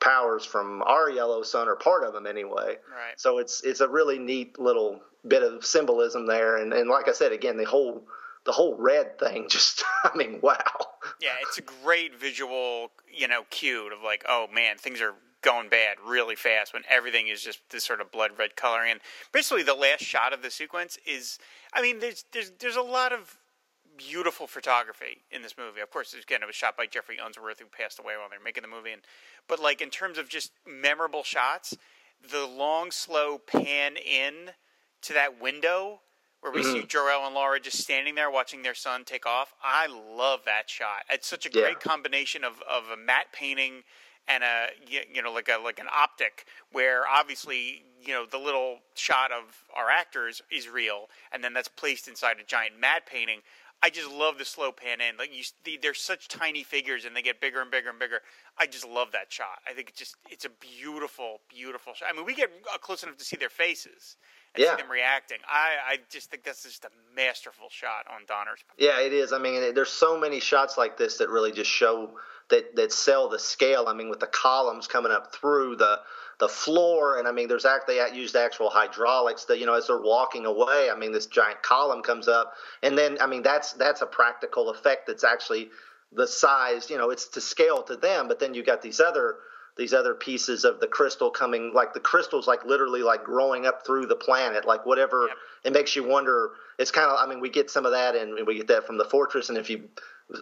powers 0.00 0.44
from 0.44 0.82
our 0.82 1.10
yellow 1.10 1.42
sun 1.42 1.68
or 1.68 1.76
part 1.76 2.04
of 2.04 2.14
them 2.14 2.26
anyway. 2.26 2.76
Right. 2.90 3.18
So 3.18 3.38
it's 3.38 3.62
it's 3.62 3.80
a 3.80 3.88
really 3.88 4.18
neat 4.18 4.58
little 4.58 5.00
bit 5.26 5.42
of 5.42 5.64
symbolism 5.64 6.26
there 6.26 6.56
and 6.56 6.72
and 6.72 6.88
like 6.88 7.08
I 7.08 7.12
said 7.12 7.32
again 7.32 7.56
the 7.56 7.64
whole 7.64 8.06
the 8.44 8.52
whole 8.52 8.74
red 8.76 9.18
thing 9.18 9.46
just 9.50 9.84
I 10.04 10.16
mean 10.16 10.40
wow. 10.42 10.56
Yeah 11.20 11.36
it's 11.42 11.58
a 11.58 11.62
great 11.62 12.18
visual 12.18 12.90
you 13.12 13.28
know 13.28 13.44
cue 13.50 13.90
of 13.92 14.02
like 14.02 14.24
oh 14.28 14.46
man 14.52 14.76
things 14.76 15.00
are 15.00 15.14
going 15.42 15.68
bad 15.68 15.96
really 16.04 16.36
fast 16.36 16.72
when 16.72 16.82
everything 16.88 17.28
is 17.28 17.42
just 17.42 17.60
this 17.70 17.84
sort 17.84 18.00
of 18.00 18.10
blood 18.10 18.32
red 18.38 18.56
coloring. 18.56 18.92
And 18.92 19.00
basically, 19.32 19.62
the 19.62 19.74
last 19.74 20.02
shot 20.02 20.32
of 20.32 20.42
the 20.42 20.50
sequence 20.50 20.98
is, 21.06 21.38
I 21.72 21.82
mean, 21.82 22.00
there's 22.00 22.24
there's 22.32 22.52
there's 22.58 22.76
a 22.76 22.82
lot 22.82 23.12
of 23.12 23.36
beautiful 23.96 24.46
photography 24.46 25.18
in 25.30 25.42
this 25.42 25.54
movie. 25.58 25.80
Of 25.80 25.90
course, 25.90 26.14
again, 26.14 26.42
it 26.42 26.46
was 26.46 26.56
shot 26.56 26.76
by 26.76 26.86
Geoffrey 26.86 27.18
Unsworth, 27.22 27.60
who 27.60 27.66
passed 27.66 27.98
away 27.98 28.14
while 28.18 28.28
they 28.30 28.38
were 28.38 28.44
making 28.44 28.62
the 28.62 28.68
movie. 28.68 28.92
And 28.92 29.02
but 29.48 29.60
like 29.60 29.80
in 29.80 29.90
terms 29.90 30.18
of 30.18 30.28
just 30.28 30.52
memorable 30.66 31.22
shots, 31.22 31.76
the 32.28 32.46
long, 32.46 32.90
slow 32.90 33.38
pan 33.38 33.96
in 33.96 34.50
to 35.02 35.12
that 35.12 35.40
window 35.40 36.00
where 36.40 36.52
we 36.52 36.62
mm-hmm. 36.62 36.80
see 36.80 36.86
Jor-El 36.86 37.26
and 37.26 37.34
Laura 37.34 37.60
just 37.60 37.78
standing 37.78 38.14
there 38.14 38.30
watching 38.30 38.62
their 38.62 38.74
son 38.74 39.04
take 39.04 39.26
off. 39.26 39.52
I 39.62 39.86
love 39.86 40.40
that 40.46 40.70
shot. 40.70 41.04
It's 41.10 41.28
such 41.28 41.44
a 41.44 41.50
great 41.50 41.76
yeah. 41.84 41.90
combination 41.90 42.44
of, 42.44 42.62
of 42.68 42.84
a 42.90 42.96
matte 42.96 43.32
painting 43.32 43.82
and 44.30 44.44
a 44.44 44.66
you 44.86 45.22
know 45.22 45.32
like 45.32 45.48
a 45.48 45.62
like 45.62 45.78
an 45.78 45.88
optic 45.94 46.46
where 46.72 47.02
obviously 47.06 47.82
you 48.02 48.12
know 48.12 48.24
the 48.30 48.38
little 48.38 48.78
shot 48.94 49.30
of 49.32 49.64
our 49.74 49.90
actors 49.90 50.42
is 50.50 50.68
real 50.68 51.08
and 51.32 51.42
then 51.42 51.52
that's 51.52 51.68
placed 51.68 52.08
inside 52.08 52.36
a 52.40 52.44
giant 52.44 52.78
matte 52.80 53.06
painting 53.06 53.40
I 53.82 53.88
just 53.88 54.10
love 54.10 54.36
the 54.36 54.44
slow 54.44 54.72
pan 54.72 55.00
in. 55.00 55.16
Like 55.16 55.30
you, 55.32 55.78
they're 55.80 55.94
such 55.94 56.28
tiny 56.28 56.62
figures, 56.62 57.06
and 57.06 57.16
they 57.16 57.22
get 57.22 57.40
bigger 57.40 57.62
and 57.62 57.70
bigger 57.70 57.88
and 57.88 57.98
bigger. 57.98 58.20
I 58.58 58.66
just 58.66 58.86
love 58.86 59.12
that 59.12 59.32
shot. 59.32 59.60
I 59.66 59.72
think 59.72 59.88
it's 59.88 59.98
just 59.98 60.16
it's 60.28 60.44
a 60.44 60.50
beautiful, 60.50 61.40
beautiful 61.48 61.94
shot. 61.94 62.08
I 62.12 62.16
mean, 62.16 62.26
we 62.26 62.34
get 62.34 62.50
close 62.82 63.02
enough 63.02 63.16
to 63.16 63.24
see 63.24 63.36
their 63.36 63.48
faces 63.48 64.16
and 64.54 64.62
yeah. 64.62 64.76
see 64.76 64.82
them 64.82 64.90
reacting. 64.90 65.38
I, 65.48 65.92
I 65.92 65.98
just 66.10 66.30
think 66.30 66.42
that's 66.42 66.62
just 66.62 66.84
a 66.84 66.90
masterful 67.16 67.68
shot 67.70 68.04
on 68.14 68.26
Donner's. 68.26 68.60
Yeah, 68.76 69.00
it 69.00 69.14
is. 69.14 69.32
I 69.32 69.38
mean, 69.38 69.74
there's 69.74 69.88
so 69.88 70.18
many 70.18 70.40
shots 70.40 70.76
like 70.76 70.98
this 70.98 71.16
that 71.16 71.30
really 71.30 71.52
just 71.52 71.70
show 71.70 72.10
that 72.50 72.76
that 72.76 72.92
sell 72.92 73.28
the 73.28 73.38
scale. 73.38 73.86
I 73.88 73.94
mean, 73.94 74.08
with 74.08 74.20
the 74.20 74.26
columns 74.26 74.86
coming 74.86 75.12
up 75.12 75.34
through 75.34 75.76
the 75.76 76.00
the 76.38 76.48
floor, 76.48 77.18
and 77.18 77.28
I 77.28 77.32
mean, 77.32 77.48
there's 77.48 77.64
actually 77.64 77.96
they 77.96 78.16
used 78.16 78.34
actual 78.34 78.70
hydraulics 78.70 79.44
that 79.46 79.58
you 79.58 79.66
know 79.66 79.74
as 79.74 79.86
they're 79.86 80.00
walking 80.00 80.46
away. 80.46 80.88
I 80.92 80.96
mean, 80.96 81.12
this 81.12 81.26
giant 81.26 81.62
column 81.62 82.02
comes 82.02 82.28
up, 82.28 82.54
and 82.82 82.96
then 82.96 83.18
I 83.20 83.26
mean 83.26 83.42
that's 83.42 83.72
that's 83.74 84.02
a 84.02 84.06
practical 84.06 84.70
effect 84.70 85.06
that's 85.06 85.24
actually 85.24 85.70
the 86.12 86.26
size. 86.26 86.90
You 86.90 86.98
know, 86.98 87.10
it's 87.10 87.28
to 87.28 87.40
scale 87.40 87.82
to 87.84 87.96
them, 87.96 88.28
but 88.28 88.40
then 88.40 88.54
you 88.54 88.62
got 88.62 88.82
these 88.82 89.00
other 89.00 89.36
these 89.80 89.94
other 89.94 90.12
pieces 90.12 90.66
of 90.66 90.78
the 90.78 90.86
crystal 90.86 91.30
coming 91.30 91.72
like 91.74 91.94
the 91.94 92.00
crystals 92.00 92.46
like 92.46 92.66
literally 92.66 93.02
like 93.02 93.24
growing 93.24 93.64
up 93.64 93.86
through 93.86 94.04
the 94.04 94.14
planet 94.14 94.66
like 94.66 94.84
whatever 94.84 95.28
yep. 95.28 95.36
it 95.64 95.72
makes 95.72 95.96
you 95.96 96.06
wonder. 96.06 96.50
It's 96.78 96.90
kind 96.90 97.10
of 97.10 97.16
i 97.18 97.26
mean 97.26 97.40
we 97.40 97.48
get 97.48 97.70
some 97.70 97.86
of 97.86 97.92
that 97.92 98.14
and 98.14 98.46
we 98.46 98.56
get 98.56 98.68
that 98.68 98.86
from 98.86 98.98
the 98.98 99.06
fortress 99.06 99.48
and 99.48 99.56
if 99.56 99.70
you 99.70 99.88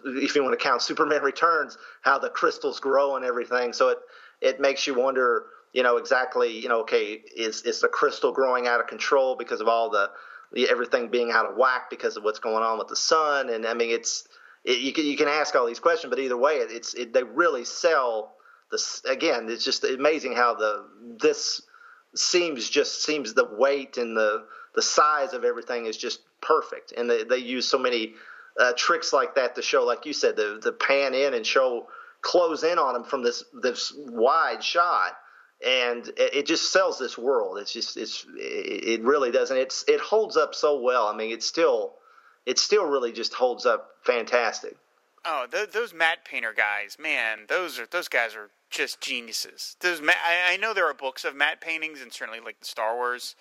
if 0.05 0.35
you 0.35 0.43
want 0.43 0.59
to 0.59 0.63
count 0.63 0.81
superman 0.89 1.23
returns 1.23 1.77
how 2.01 2.19
the 2.19 2.29
crystals 2.29 2.81
grow 2.81 3.15
and 3.15 3.23
everything. 3.23 3.71
So 3.71 3.87
it 3.89 3.99
it 4.41 4.59
makes 4.59 4.85
you 4.85 4.93
wonder 4.93 5.45
you 5.71 5.83
know 5.83 5.95
exactly 5.95 6.59
you 6.59 6.67
know 6.67 6.81
okay 6.81 7.21
is 7.33 7.61
is 7.61 7.79
the 7.79 7.87
crystal 7.87 8.33
growing 8.33 8.67
out 8.67 8.81
of 8.81 8.87
control 8.87 9.37
because 9.37 9.61
of 9.61 9.69
all 9.69 9.89
the, 9.89 10.09
the 10.51 10.69
everything 10.69 11.07
being 11.07 11.31
out 11.31 11.45
of 11.45 11.55
whack 11.55 11.89
because 11.89 12.17
of 12.17 12.23
what's 12.25 12.39
going 12.39 12.63
on 12.63 12.77
with 12.77 12.89
the 12.89 12.97
sun? 12.97 13.49
And 13.49 13.65
i 13.65 13.73
mean 13.73 13.91
it's 13.91 14.27
it, 14.65 14.79
you 14.79 14.91
can 14.91 15.05
you 15.05 15.15
can 15.15 15.29
ask 15.29 15.55
all 15.55 15.65
these 15.65 15.79
questions 15.79 16.09
but 16.09 16.19
either 16.19 16.35
way 16.35 16.55
it, 16.55 16.71
it's 16.71 16.93
it, 16.93 17.13
they 17.13 17.23
really 17.23 17.63
sell 17.63 18.35
this 18.71 19.03
again 19.05 19.47
it's 19.49 19.65
just 19.65 19.83
amazing 19.83 20.33
how 20.33 20.53
the 20.53 20.85
this 21.19 21.61
seems 22.15 22.69
just 22.69 23.03
seems 23.03 23.33
the 23.33 23.45
weight 23.45 23.97
and 23.97 24.15
the 24.15 24.45
the 24.75 24.81
size 24.81 25.33
of 25.33 25.43
everything 25.43 25.85
is 25.85 25.97
just 25.97 26.21
perfect. 26.41 26.93
And 26.95 27.09
they, 27.09 27.23
they 27.23 27.37
use 27.37 27.67
so 27.67 27.77
many 27.77 28.13
uh, 28.59 28.73
tricks 28.75 29.13
like 29.13 29.35
that 29.35 29.55
to 29.55 29.61
show 29.61 29.83
like 29.85 30.05
you 30.05 30.13
said 30.13 30.35
the 30.35 30.59
the 30.61 30.71
pan 30.71 31.13
in 31.13 31.33
and 31.33 31.45
show 31.45 31.87
close 32.21 32.63
in 32.63 32.77
on 32.77 32.93
them 32.93 33.03
from 33.03 33.23
this 33.23 33.43
this 33.53 33.93
wide 33.95 34.63
shot. 34.63 35.17
And 35.65 36.09
it, 36.15 36.45
just 36.45 36.71
sells 36.71 36.97
this 36.97 37.17
world. 37.17 37.57
It's 37.57 37.73
just 37.73 37.97
it's 37.97 38.25
it 38.37 39.01
really 39.01 39.29
doesn't 39.29 39.57
it's 39.57 39.83
it 39.89 39.99
holds 39.99 40.37
up 40.37 40.55
so 40.55 40.79
well. 40.79 41.07
I 41.07 41.15
mean 41.15 41.31
it's 41.31 41.45
still 41.45 41.95
it 42.45 42.57
still 42.57 42.85
really 42.85 43.11
just 43.11 43.33
holds 43.33 43.65
up 43.65 43.89
fantastic. 44.03 44.77
Oh, 45.25 45.47
th- 45.51 45.71
those 45.71 45.93
matte 45.93 46.23
painter 46.23 46.53
guys, 46.55 46.95
man, 46.97 47.39
those 47.49 47.77
are 47.77 47.85
those 47.85 48.07
guys 48.07 48.35
are 48.35 48.51
just 48.69 49.01
geniuses. 49.01 49.75
There's 49.79 50.01
ma- 50.01 50.11
I, 50.11 50.53
I 50.53 50.57
know 50.57 50.73
there 50.73 50.87
are 50.87 50.93
books 50.93 51.25
of 51.25 51.35
matte 51.35 51.61
paintings, 51.61 52.01
and 52.01 52.11
certainly 52.11 52.39
like 52.39 52.59
the 52.59 52.65
Star 52.65 52.95
Wars. 52.95 53.35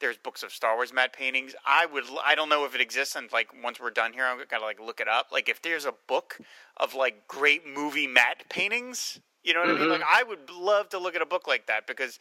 There's 0.00 0.16
books 0.16 0.42
of 0.42 0.52
Star 0.52 0.74
Wars 0.74 0.92
matte 0.92 1.12
paintings. 1.12 1.54
I 1.64 1.86
would 1.86 2.04
I 2.24 2.34
don't 2.34 2.48
know 2.48 2.64
if 2.64 2.74
it 2.74 2.80
exists, 2.80 3.16
and 3.16 3.30
like 3.32 3.48
once 3.62 3.80
we're 3.80 3.90
done 3.90 4.12
here, 4.12 4.26
I'm 4.26 4.38
gonna 4.48 4.64
like 4.64 4.80
look 4.80 5.00
it 5.00 5.08
up. 5.08 5.28
Like 5.32 5.48
if 5.48 5.62
there's 5.62 5.84
a 5.84 5.94
book 6.08 6.38
of 6.76 6.94
like 6.94 7.28
great 7.28 7.66
movie 7.66 8.06
matte 8.06 8.44
paintings, 8.48 9.20
you 9.44 9.54
know 9.54 9.60
what 9.60 9.68
mm-hmm. 9.68 9.76
I 9.76 9.80
mean? 9.80 9.90
Mm-hmm. 9.90 10.02
Like 10.02 10.08
I 10.10 10.22
would 10.24 10.50
love 10.50 10.88
to 10.90 10.98
look 10.98 11.14
at 11.14 11.22
a 11.22 11.26
book 11.26 11.46
like 11.46 11.66
that 11.66 11.86
because 11.86 12.18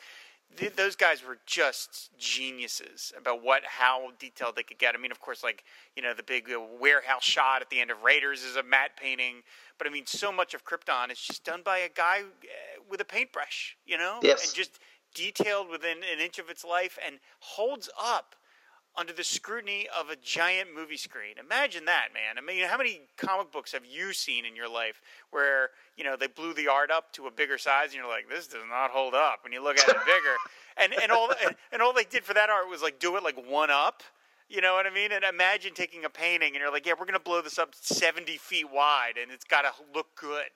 th- 0.57 0.75
those 0.75 0.95
guys 0.95 1.25
were 1.25 1.37
just 1.45 2.11
geniuses 2.17 3.13
about 3.17 3.43
what 3.43 3.63
how 3.65 4.11
detailed 4.19 4.55
they 4.55 4.63
could 4.63 4.79
get. 4.79 4.95
I 4.95 4.97
mean, 4.97 5.11
of 5.11 5.19
course, 5.19 5.43
like 5.43 5.63
you 5.95 6.01
know 6.01 6.13
the 6.13 6.23
big 6.23 6.49
uh, 6.51 6.59
warehouse 6.79 7.23
shot 7.23 7.61
at 7.61 7.69
the 7.69 7.79
end 7.79 7.91
of 7.91 8.03
Raiders 8.03 8.43
is 8.43 8.55
a 8.55 8.63
matte 8.63 8.97
painting, 8.97 9.43
but 9.77 9.87
I 9.87 9.89
mean, 9.89 10.05
so 10.05 10.31
much 10.31 10.53
of 10.53 10.65
Krypton 10.65 11.11
is 11.11 11.19
just 11.19 11.43
done 11.43 11.61
by 11.63 11.79
a 11.79 11.89
guy 11.89 12.21
uh, 12.21 12.81
with 12.89 13.01
a 13.01 13.05
paintbrush, 13.05 13.77
you 13.85 13.97
know, 13.97 14.19
yes. 14.21 14.45
and 14.45 14.55
just 14.55 14.79
detailed 15.13 15.69
within 15.69 15.97
an 15.97 16.19
inch 16.23 16.39
of 16.39 16.49
its 16.49 16.63
life 16.63 16.97
and 17.05 17.17
holds 17.39 17.89
up 18.01 18.35
under 18.97 19.13
the 19.13 19.23
scrutiny 19.23 19.88
of 19.97 20.10
a 20.10 20.15
giant 20.17 20.69
movie 20.75 20.97
screen. 20.97 21.36
Imagine 21.39 21.86
that, 21.86 22.10
man. 22.13 22.38
I 22.38 22.45
mean, 22.45 22.67
how 22.67 22.77
many 22.77 23.01
comic 23.17 23.51
books 23.51 23.71
have 23.71 23.86
you 23.86 24.13
seen 24.13 24.45
in 24.45 24.56
your 24.56 24.69
life 24.69 25.01
where, 25.32 25.69
you 25.95 26.04
know, 26.04 26.17
they 26.17 26.27
blew 26.27 26.54
the 26.54 26.67
art 26.67 26.91
up 26.91 27.13
to 27.13 27.27
a 27.27 27.32
bigger 27.32 27.58
size 27.58 27.86
and 27.86 27.95
you're 27.95 28.08
like, 28.08 28.30
this 28.30 28.47
does 28.47 28.63
not 28.69 28.91
hold 28.91 29.13
up. 29.13 29.39
When 29.43 29.54
you 29.54 29.63
look 29.63 29.80
at 29.80 29.88
it 29.88 29.95
bigger. 30.06 30.36
and, 30.77 30.93
and, 31.01 31.12
all, 31.12 31.30
and, 31.45 31.56
and 31.71 31.82
all 31.82 31.93
they 31.93 32.04
did 32.04 32.23
for 32.23 32.34
that 32.34 32.49
art 32.49 32.69
was 32.69 32.82
like 32.82 32.99
do 32.99 33.15
it 33.15 33.23
like 33.23 33.38
one 33.49 33.69
up. 33.69 34.04
You 34.49 34.60
know 34.60 34.73
what 34.73 34.86
I 34.86 34.89
mean? 34.89 35.13
And 35.13 35.23
imagine 35.23 35.73
taking 35.73 36.04
a 36.04 36.10
painting 36.10 36.49
and 36.49 36.58
you're 36.58 36.71
like, 36.71 36.86
yeah, 36.86 36.93
we're 36.99 37.06
going 37.06 37.13
to 37.13 37.23
blow 37.23 37.41
this 37.41 37.58
up 37.58 37.73
70 37.73 38.36
feet 38.38 38.69
wide 38.69 39.13
and 39.21 39.32
it's 39.32 39.45
got 39.45 39.62
to 39.62 39.71
look 39.95 40.08
good. 40.17 40.49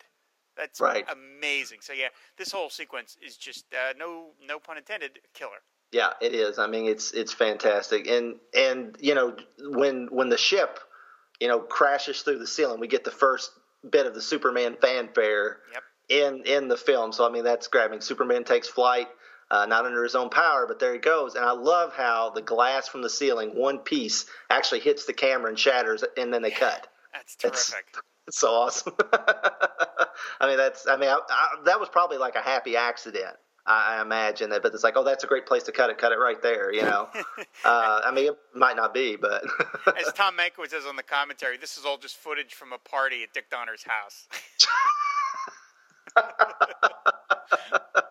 That's 0.57 0.79
right. 0.79 1.05
amazing. 1.09 1.79
So 1.81 1.93
yeah, 1.93 2.07
this 2.37 2.51
whole 2.51 2.69
sequence 2.69 3.17
is 3.25 3.37
just 3.37 3.65
uh, 3.73 3.93
no 3.97 4.27
no 4.45 4.59
pun 4.59 4.77
intended 4.77 5.19
killer. 5.33 5.63
Yeah, 5.95 6.11
it 6.19 6.35
is. 6.35 6.59
I 6.59 6.67
mean, 6.67 6.87
it's 6.87 7.13
it's 7.13 7.31
fantastic, 7.31 8.05
and 8.09 8.35
and 8.53 8.97
you 8.99 9.15
know 9.15 9.37
when 9.57 10.09
when 10.11 10.27
the 10.27 10.37
ship, 10.37 10.77
you 11.39 11.47
know, 11.47 11.59
crashes 11.59 12.21
through 12.21 12.39
the 12.39 12.47
ceiling, 12.47 12.81
we 12.81 12.89
get 12.89 13.05
the 13.05 13.11
first 13.11 13.49
bit 13.89 14.05
of 14.05 14.13
the 14.13 14.21
Superman 14.21 14.75
fanfare 14.81 15.59
yep. 15.71 15.83
in 16.09 16.43
in 16.45 16.67
the 16.67 16.75
film. 16.75 17.13
So 17.13 17.25
I 17.25 17.31
mean, 17.31 17.45
that's 17.45 17.69
grabbing. 17.69 18.01
Superman 18.01 18.43
takes 18.43 18.67
flight, 18.67 19.07
uh, 19.49 19.67
not 19.67 19.85
under 19.85 20.03
his 20.03 20.15
own 20.15 20.29
power, 20.29 20.65
but 20.67 20.79
there 20.79 20.91
he 20.91 20.99
goes. 20.99 21.35
And 21.35 21.45
I 21.45 21.53
love 21.53 21.93
how 21.93 22.31
the 22.31 22.41
glass 22.41 22.89
from 22.89 23.01
the 23.01 23.09
ceiling, 23.09 23.51
one 23.55 23.79
piece, 23.79 24.25
actually 24.49 24.81
hits 24.81 25.05
the 25.05 25.13
camera 25.13 25.47
and 25.47 25.57
shatters, 25.57 26.03
and 26.17 26.33
then 26.33 26.41
they 26.41 26.51
yeah, 26.51 26.59
cut. 26.59 26.87
That's 27.13 27.37
terrific. 27.37 27.85
It's, 28.27 28.37
so 28.37 28.49
awesome. 28.49 28.95
I 29.13 30.07
mean, 30.45 30.57
that's. 30.57 30.89
I 30.89 30.97
mean, 30.97 31.07
I, 31.07 31.19
I, 31.29 31.47
that 31.63 31.79
was 31.79 31.87
probably 31.87 32.17
like 32.17 32.35
a 32.35 32.41
happy 32.41 32.75
accident. 32.75 33.37
I 33.67 33.99
imagine 34.01 34.51
that, 34.51 34.61
but 34.61 34.73
it's 34.75 34.83
like, 34.83 34.95
oh, 34.95 35.03
that's 35.03 35.23
a 35.23 35.27
great 35.27 35.47
place 35.47 35.63
to 35.63 35.71
cut 35.71 35.89
it. 35.89 35.97
Cut 35.97 36.11
it 36.11 36.17
right 36.17 36.39
there, 36.41 36.71
you 36.71 36.83
know. 36.83 37.09
uh, 37.65 38.01
I 38.05 38.11
mean, 38.11 38.27
it 38.27 38.37
might 38.53 38.75
not 38.75 38.93
be, 38.93 39.15
but 39.15 39.43
as 39.99 40.13
Tom 40.13 40.37
Mankiewicz 40.37 40.69
says 40.69 40.85
on 40.85 40.95
the 40.95 41.03
commentary, 41.03 41.57
this 41.57 41.77
is 41.77 41.85
all 41.85 41.97
just 41.97 42.17
footage 42.17 42.53
from 42.53 42.73
a 42.73 42.77
party 42.77 43.23
at 43.23 43.33
Dick 43.33 43.49
Donner's 43.49 43.83
house. 43.83 44.27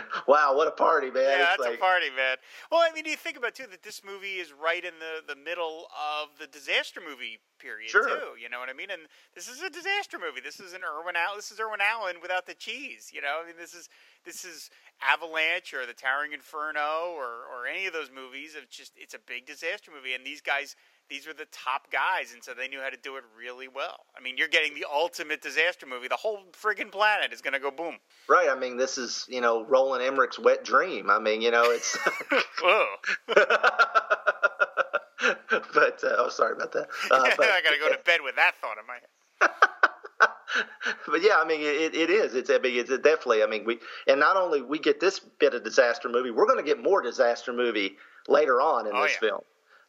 wow, 0.28 0.54
what 0.56 0.68
a 0.68 0.72
party, 0.72 1.10
man! 1.10 1.22
Yeah, 1.22 1.30
it's 1.30 1.46
that's 1.48 1.60
like... 1.60 1.74
a 1.74 1.80
party, 1.80 2.10
man. 2.14 2.36
Well, 2.70 2.80
I 2.80 2.92
mean, 2.94 3.04
you 3.06 3.16
think 3.16 3.36
about 3.36 3.54
too 3.54 3.66
that 3.70 3.82
this 3.82 4.02
movie 4.04 4.40
is 4.40 4.52
right 4.52 4.84
in 4.84 4.94
the 4.98 5.34
the 5.34 5.38
middle 5.38 5.86
of 5.92 6.28
the 6.38 6.46
disaster 6.46 7.00
movie 7.00 7.40
period 7.58 7.90
sure. 7.90 8.08
too. 8.08 8.40
You 8.40 8.48
know 8.48 8.58
what 8.58 8.68
I 8.68 8.72
mean? 8.72 8.90
And 8.90 9.02
this 9.34 9.48
is 9.48 9.62
a 9.62 9.70
disaster 9.70 10.18
movie. 10.18 10.40
This 10.42 10.58
is 10.60 10.72
an 10.72 10.80
Irwin 10.82 11.14
Allen. 11.16 11.38
This 11.38 11.50
is 11.50 11.60
Irwin 11.60 11.80
Allen 11.80 12.16
without 12.20 12.46
the 12.46 12.54
cheese. 12.54 13.10
You 13.12 13.22
know, 13.22 13.40
I 13.42 13.46
mean, 13.46 13.56
this 13.58 13.74
is 13.74 13.88
this 14.24 14.44
is 14.44 14.70
Avalanche 15.00 15.74
or 15.74 15.86
the 15.86 15.94
Towering 15.94 16.32
Inferno 16.32 17.14
or 17.14 17.46
or 17.50 17.66
any 17.66 17.86
of 17.86 17.92
those 17.92 18.10
movies. 18.10 18.54
It's 18.56 18.76
just 18.76 18.92
it's 18.96 19.14
a 19.14 19.22
big 19.24 19.46
disaster 19.46 19.90
movie, 19.94 20.14
and 20.14 20.26
these 20.26 20.40
guys 20.40 20.76
these 21.08 21.26
were 21.26 21.34
the 21.34 21.46
top 21.52 21.90
guys, 21.90 22.32
and 22.32 22.42
so 22.42 22.52
they 22.54 22.68
knew 22.68 22.80
how 22.80 22.90
to 22.90 22.96
do 22.96 23.16
it 23.16 23.24
really 23.38 23.68
well. 23.68 24.06
I 24.16 24.22
mean, 24.22 24.36
you're 24.36 24.48
getting 24.48 24.74
the 24.74 24.86
ultimate 24.92 25.42
disaster 25.42 25.86
movie. 25.86 26.08
The 26.08 26.16
whole 26.16 26.40
friggin' 26.52 26.90
planet 26.90 27.32
is 27.32 27.40
going 27.40 27.54
to 27.54 27.60
go 27.60 27.70
boom. 27.70 27.98
Right. 28.28 28.48
I 28.48 28.54
mean, 28.54 28.76
this 28.76 28.98
is 28.98 29.26
you 29.28 29.40
know 29.40 29.64
Roland 29.64 30.02
Emmerich's 30.02 30.38
wet 30.38 30.64
dream. 30.64 31.10
I 31.10 31.18
mean, 31.18 31.42
you 31.42 31.50
know, 31.50 31.64
it's. 31.66 31.96
But 35.74 36.02
uh, 36.04 36.16
oh, 36.18 36.28
sorry 36.28 36.52
about 36.52 36.72
that. 36.72 36.88
Uh, 37.10 37.30
but, 37.36 37.46
I 37.46 37.60
got 37.62 37.70
to 37.70 37.78
go 37.78 37.88
to 37.90 37.98
bed 38.04 38.20
with 38.22 38.36
that 38.36 38.52
thought 38.60 38.76
in 38.78 38.86
my 38.86 38.94
head. 38.94 39.50
but 41.06 41.22
yeah, 41.22 41.38
I 41.38 41.46
mean, 41.46 41.60
it, 41.60 41.94
it 41.94 42.10
is. 42.10 42.34
It's, 42.34 42.50
I 42.50 42.58
mean, 42.58 42.78
it's 42.78 42.90
definitely. 42.90 43.42
I 43.42 43.46
mean, 43.46 43.64
we 43.64 43.78
and 44.06 44.20
not 44.20 44.36
only 44.36 44.62
we 44.62 44.78
get 44.78 45.00
this 45.00 45.18
bit 45.18 45.54
of 45.54 45.64
disaster 45.64 46.08
movie, 46.08 46.30
we're 46.30 46.46
going 46.46 46.58
to 46.58 46.64
get 46.64 46.82
more 46.82 47.02
disaster 47.02 47.52
movie 47.52 47.96
later 48.28 48.60
on 48.60 48.86
in 48.86 48.92
oh, 48.94 49.02
this 49.02 49.12
yeah. 49.14 49.28
film. 49.28 49.40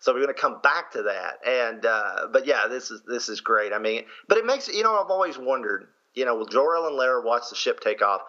So 0.04 0.14
we're 0.14 0.20
going 0.20 0.36
to 0.36 0.42
come 0.42 0.60
back 0.62 0.92
to 0.92 1.04
that. 1.04 1.40
And 1.48 1.86
uh, 1.86 2.28
but 2.30 2.46
yeah, 2.46 2.68
this 2.68 2.92
is 2.92 3.04
this 3.08 3.30
is 3.30 3.40
great. 3.40 3.72
I 3.72 3.80
mean, 3.80 4.04
but 4.28 4.38
it 4.38 4.46
makes 4.46 4.68
you 4.68 4.84
know 4.84 5.02
I've 5.02 5.10
always 5.10 5.38
wondered. 5.38 5.88
You 6.14 6.26
know, 6.26 6.46
Jor-El 6.46 6.88
and 6.88 6.96
Lara 6.98 7.26
watch 7.26 7.50
the 7.50 7.56
ship 7.56 7.80
take 7.80 8.02
off, 8.02 8.22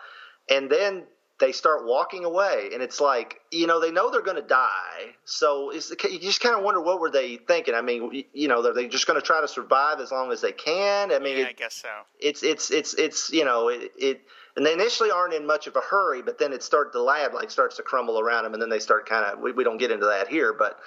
and 0.48 0.70
then 0.70 1.02
they 1.40 1.50
start 1.50 1.84
walking 1.84 2.24
away, 2.24 2.70
and 2.72 2.80
it's 2.80 3.00
like 3.00 3.40
you 3.50 3.66
know 3.66 3.80
they 3.80 3.90
know 3.90 4.08
they're 4.08 4.22
going 4.22 4.40
to 4.40 4.48
die. 4.48 5.16
So 5.24 5.70
it's, 5.70 5.90
you 5.90 6.20
just 6.20 6.40
kind 6.40 6.56
of 6.56 6.62
wonder 6.62 6.80
what 6.80 7.00
were 7.00 7.10
they 7.10 7.38
thinking. 7.38 7.74
I 7.74 7.82
mean, 7.82 8.24
you 8.32 8.46
know, 8.46 8.64
are 8.64 8.72
they 8.72 8.86
just 8.86 9.08
going 9.08 9.20
to 9.20 9.26
try 9.26 9.40
to 9.40 9.48
survive 9.48 9.98
as 9.98 10.12
long 10.12 10.30
as 10.30 10.40
they 10.42 10.52
can? 10.52 11.10
I 11.10 11.18
mean, 11.18 11.38
yeah, 11.38 11.44
it, 11.44 11.48
I 11.48 11.52
guess 11.54 11.74
so. 11.74 11.88
It's 12.20 12.44
it's 12.44 12.70
it's 12.70 12.94
it's 12.94 13.32
you 13.32 13.44
know 13.44 13.68
it, 13.68 13.90
it 13.98 14.22
and 14.56 14.64
they 14.64 14.72
initially 14.72 15.10
aren't 15.10 15.34
in 15.34 15.44
much 15.44 15.66
of 15.66 15.74
a 15.74 15.80
hurry, 15.80 16.22
but 16.22 16.38
then 16.38 16.52
it 16.52 16.62
starts 16.62 16.92
the 16.92 17.00
lab 17.00 17.34
like 17.34 17.50
starts 17.50 17.76
to 17.78 17.82
crumble 17.82 18.20
around 18.20 18.44
them, 18.44 18.52
and 18.52 18.62
then 18.62 18.70
they 18.70 18.78
start 18.78 19.08
kind 19.08 19.24
of 19.24 19.40
we, 19.40 19.50
we 19.50 19.64
don't 19.64 19.78
get 19.78 19.90
into 19.90 20.06
that 20.06 20.28
here, 20.28 20.52
but 20.52 20.78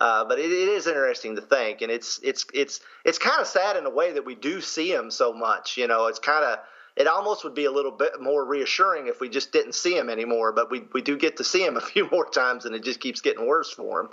uh, 0.00 0.24
but 0.24 0.38
it, 0.38 0.50
it 0.50 0.68
is 0.68 0.86
interesting 0.86 1.36
to 1.36 1.42
think, 1.42 1.82
and 1.82 1.90
it's 1.90 2.18
it's 2.22 2.44
it's 2.52 2.80
it's 3.04 3.18
kind 3.18 3.40
of 3.40 3.46
sad 3.46 3.76
in 3.76 3.86
a 3.86 3.90
way 3.90 4.12
that 4.12 4.24
we 4.24 4.34
do 4.34 4.60
see 4.60 4.92
him 4.92 5.10
so 5.10 5.32
much. 5.32 5.76
You 5.76 5.86
know, 5.86 6.06
it's 6.06 6.18
kind 6.18 6.44
of 6.44 6.58
it 6.96 7.06
almost 7.06 7.44
would 7.44 7.54
be 7.54 7.64
a 7.66 7.70
little 7.70 7.92
bit 7.92 8.20
more 8.20 8.44
reassuring 8.44 9.06
if 9.06 9.20
we 9.20 9.28
just 9.28 9.52
didn't 9.52 9.74
see 9.74 9.96
him 9.96 10.10
anymore. 10.10 10.52
But 10.52 10.70
we 10.70 10.84
we 10.92 11.00
do 11.00 11.16
get 11.16 11.36
to 11.36 11.44
see 11.44 11.64
him 11.64 11.76
a 11.78 11.80
few 11.80 12.08
more 12.10 12.28
times, 12.28 12.64
and 12.64 12.74
it 12.74 12.82
just 12.82 13.00
keeps 13.00 13.20
getting 13.20 13.46
worse 13.46 13.70
for 13.70 14.00
him. 14.00 14.08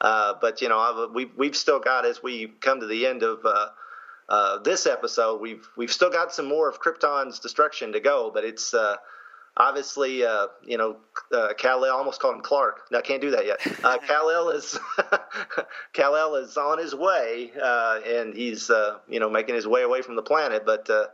Uh, 0.00 0.34
but 0.40 0.62
you 0.62 0.68
know, 0.68 1.10
we 1.14 1.26
we've 1.36 1.56
still 1.56 1.78
got 1.78 2.04
as 2.04 2.22
we 2.22 2.48
come 2.60 2.80
to 2.80 2.86
the 2.86 3.06
end 3.06 3.22
of. 3.22 3.44
Uh, 3.44 3.68
uh, 4.28 4.58
this 4.58 4.86
episode, 4.86 5.40
we've 5.40 5.68
we've 5.76 5.90
still 5.90 6.08
got 6.08 6.32
some 6.32 6.46
more 6.46 6.68
of 6.68 6.80
Krypton's 6.80 7.40
destruction 7.40 7.92
to 7.94 7.98
go, 7.98 8.30
but 8.32 8.44
it's 8.44 8.72
uh, 8.72 8.94
obviously, 9.56 10.24
uh, 10.24 10.46
you 10.64 10.78
know, 10.78 10.96
uh, 11.32 11.54
Kal-El, 11.56 11.94
almost 11.94 12.20
called 12.20 12.36
him 12.36 12.42
Clark. 12.42 12.82
No, 12.90 12.98
I 12.98 13.02
can't 13.02 13.20
do 13.20 13.30
that 13.32 13.46
yet. 13.46 13.60
Uh, 13.84 13.98
Kal-El 14.06 14.50
is 14.50 14.78
Kal-El 15.92 16.36
is 16.36 16.56
on 16.56 16.78
his 16.78 16.94
way, 16.94 17.52
uh, 17.60 18.00
and 18.06 18.34
he's 18.34 18.70
uh, 18.70 18.98
you 19.08 19.20
know 19.20 19.30
making 19.30 19.54
his 19.54 19.66
way 19.66 19.82
away 19.82 20.02
from 20.02 20.16
the 20.16 20.22
planet. 20.22 20.64
But 20.64 20.88
uh, 20.90 21.06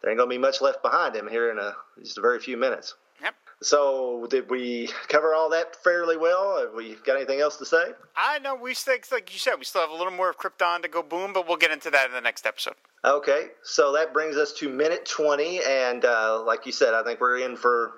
there 0.00 0.10
ain't 0.10 0.18
going 0.18 0.30
to 0.30 0.34
be 0.34 0.38
much 0.38 0.60
left 0.60 0.82
behind 0.82 1.14
him 1.14 1.28
here 1.28 1.50
in 1.50 1.58
a, 1.58 1.74
just 2.02 2.18
a 2.18 2.20
very 2.20 2.38
few 2.38 2.56
minutes. 2.56 2.94
So, 3.62 4.26
did 4.28 4.50
we 4.50 4.90
cover 5.08 5.34
all 5.34 5.48
that 5.50 5.82
fairly 5.82 6.16
well? 6.16 6.60
Have 6.60 6.74
we 6.74 6.96
got 7.06 7.16
anything 7.16 7.40
else 7.40 7.56
to 7.56 7.64
say? 7.64 7.92
I 8.14 8.38
know 8.40 8.54
we 8.54 8.74
still, 8.74 8.96
like 9.10 9.32
you 9.32 9.38
said, 9.38 9.54
we 9.56 9.64
still 9.64 9.80
have 9.80 9.90
a 9.90 9.96
little 9.96 10.12
more 10.12 10.28
of 10.28 10.38
Krypton 10.38 10.82
to 10.82 10.88
go 10.88 11.02
boom, 11.02 11.32
but 11.32 11.48
we'll 11.48 11.56
get 11.56 11.70
into 11.70 11.90
that 11.90 12.06
in 12.06 12.12
the 12.12 12.20
next 12.20 12.44
episode. 12.44 12.74
Okay, 13.04 13.48
so 13.62 13.92
that 13.92 14.12
brings 14.12 14.36
us 14.36 14.52
to 14.54 14.68
minute 14.68 15.06
20, 15.06 15.60
and 15.66 16.04
uh, 16.04 16.42
like 16.44 16.66
you 16.66 16.72
said, 16.72 16.92
I 16.92 17.02
think 17.02 17.20
we're 17.20 17.38
in 17.38 17.56
for 17.56 17.92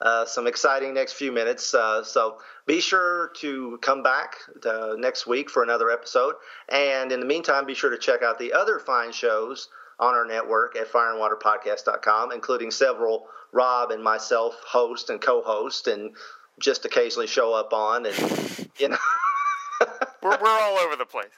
uh, 0.00 0.24
some 0.24 0.46
exciting 0.46 0.94
next 0.94 1.12
few 1.12 1.30
minutes. 1.30 1.74
Uh, 1.74 2.02
so 2.02 2.38
be 2.66 2.80
sure 2.80 3.30
to 3.36 3.78
come 3.82 4.02
back 4.02 4.36
uh, 4.64 4.94
next 4.98 5.26
week 5.26 5.48
for 5.48 5.62
another 5.62 5.90
episode. 5.90 6.34
And 6.68 7.12
in 7.12 7.20
the 7.20 7.26
meantime, 7.26 7.66
be 7.66 7.74
sure 7.74 7.90
to 7.90 7.98
check 7.98 8.22
out 8.22 8.38
the 8.38 8.52
other 8.52 8.78
fine 8.78 9.12
shows 9.12 9.68
on 10.00 10.14
our 10.14 10.24
network 10.24 10.74
at 10.74 10.90
fireandwaterpodcast.com, 10.90 12.32
including 12.32 12.70
several 12.70 13.26
Rob 13.52 13.90
and 13.90 14.02
myself 14.02 14.54
host 14.66 15.10
and 15.10 15.20
co-host, 15.20 15.86
and 15.86 16.14
just 16.58 16.84
occasionally 16.84 17.26
show 17.26 17.52
up 17.52 17.72
on, 17.72 18.06
and 18.06 18.68
you 18.78 18.88
know, 18.88 18.98
we're 20.22 20.38
we're 20.40 20.48
all 20.48 20.78
over 20.78 20.96
the 20.96 21.06
place. 21.06 21.30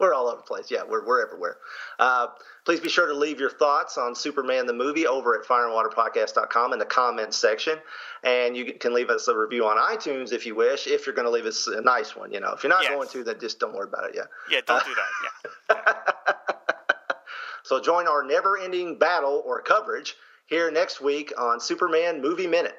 We're 0.00 0.14
all 0.14 0.28
over 0.28 0.38
the 0.38 0.42
place. 0.42 0.70
Yeah, 0.70 0.82
we're, 0.88 1.06
we're 1.06 1.24
everywhere. 1.24 1.56
Uh, 1.98 2.28
please 2.64 2.80
be 2.80 2.88
sure 2.88 3.06
to 3.06 3.14
leave 3.14 3.38
your 3.38 3.50
thoughts 3.50 3.96
on 3.96 4.14
Superman 4.14 4.66
the 4.66 4.72
movie 4.72 5.06
over 5.06 5.38
at 5.38 5.46
fireandwaterpodcast.com 5.46 6.72
in 6.72 6.78
the 6.78 6.84
comments 6.84 7.36
section. 7.36 7.78
And 8.22 8.56
you 8.56 8.74
can 8.74 8.94
leave 8.94 9.10
us 9.10 9.28
a 9.28 9.36
review 9.36 9.66
on 9.66 9.76
iTunes 9.76 10.32
if 10.32 10.46
you 10.46 10.54
wish, 10.54 10.86
if 10.86 11.06
you're 11.06 11.14
going 11.14 11.26
to 11.26 11.30
leave 11.30 11.46
us 11.46 11.66
a 11.66 11.80
nice 11.80 12.16
one. 12.16 12.32
You 12.32 12.40
know, 12.40 12.52
if 12.52 12.62
you're 12.62 12.70
not 12.70 12.82
yes. 12.82 12.92
going 12.92 13.08
to, 13.08 13.24
then 13.24 13.38
just 13.40 13.60
don't 13.60 13.74
worry 13.74 13.88
about 13.88 14.10
it. 14.10 14.16
Yeah. 14.16 14.22
Yeah, 14.50 14.60
don't 14.66 14.80
uh, 14.80 14.84
do 14.84 14.94
that. 14.94 15.84
Yeah. 15.86 17.16
so 17.62 17.80
join 17.80 18.08
our 18.08 18.24
never 18.24 18.58
ending 18.58 18.98
battle 18.98 19.42
or 19.46 19.62
coverage 19.62 20.16
here 20.54 20.70
next 20.70 21.00
week 21.00 21.32
on 21.36 21.58
Superman 21.58 22.22
Movie 22.22 22.46
Minute. 22.46 22.76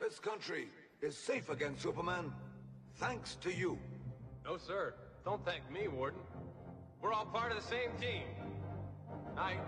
This 0.00 0.20
country 0.20 0.68
is 1.00 1.18
safe 1.18 1.48
against 1.48 1.82
Superman, 1.82 2.32
thanks 2.98 3.34
to 3.40 3.52
you. 3.52 3.76
No, 4.44 4.56
sir. 4.58 4.94
Don't 5.24 5.44
thank 5.44 5.68
me, 5.72 5.88
Warden. 5.88 6.20
We're 7.00 7.12
all 7.12 7.26
part 7.26 7.50
of 7.50 7.60
the 7.60 7.68
same 7.68 7.90
team. 8.00 8.22
Night. 9.34 9.58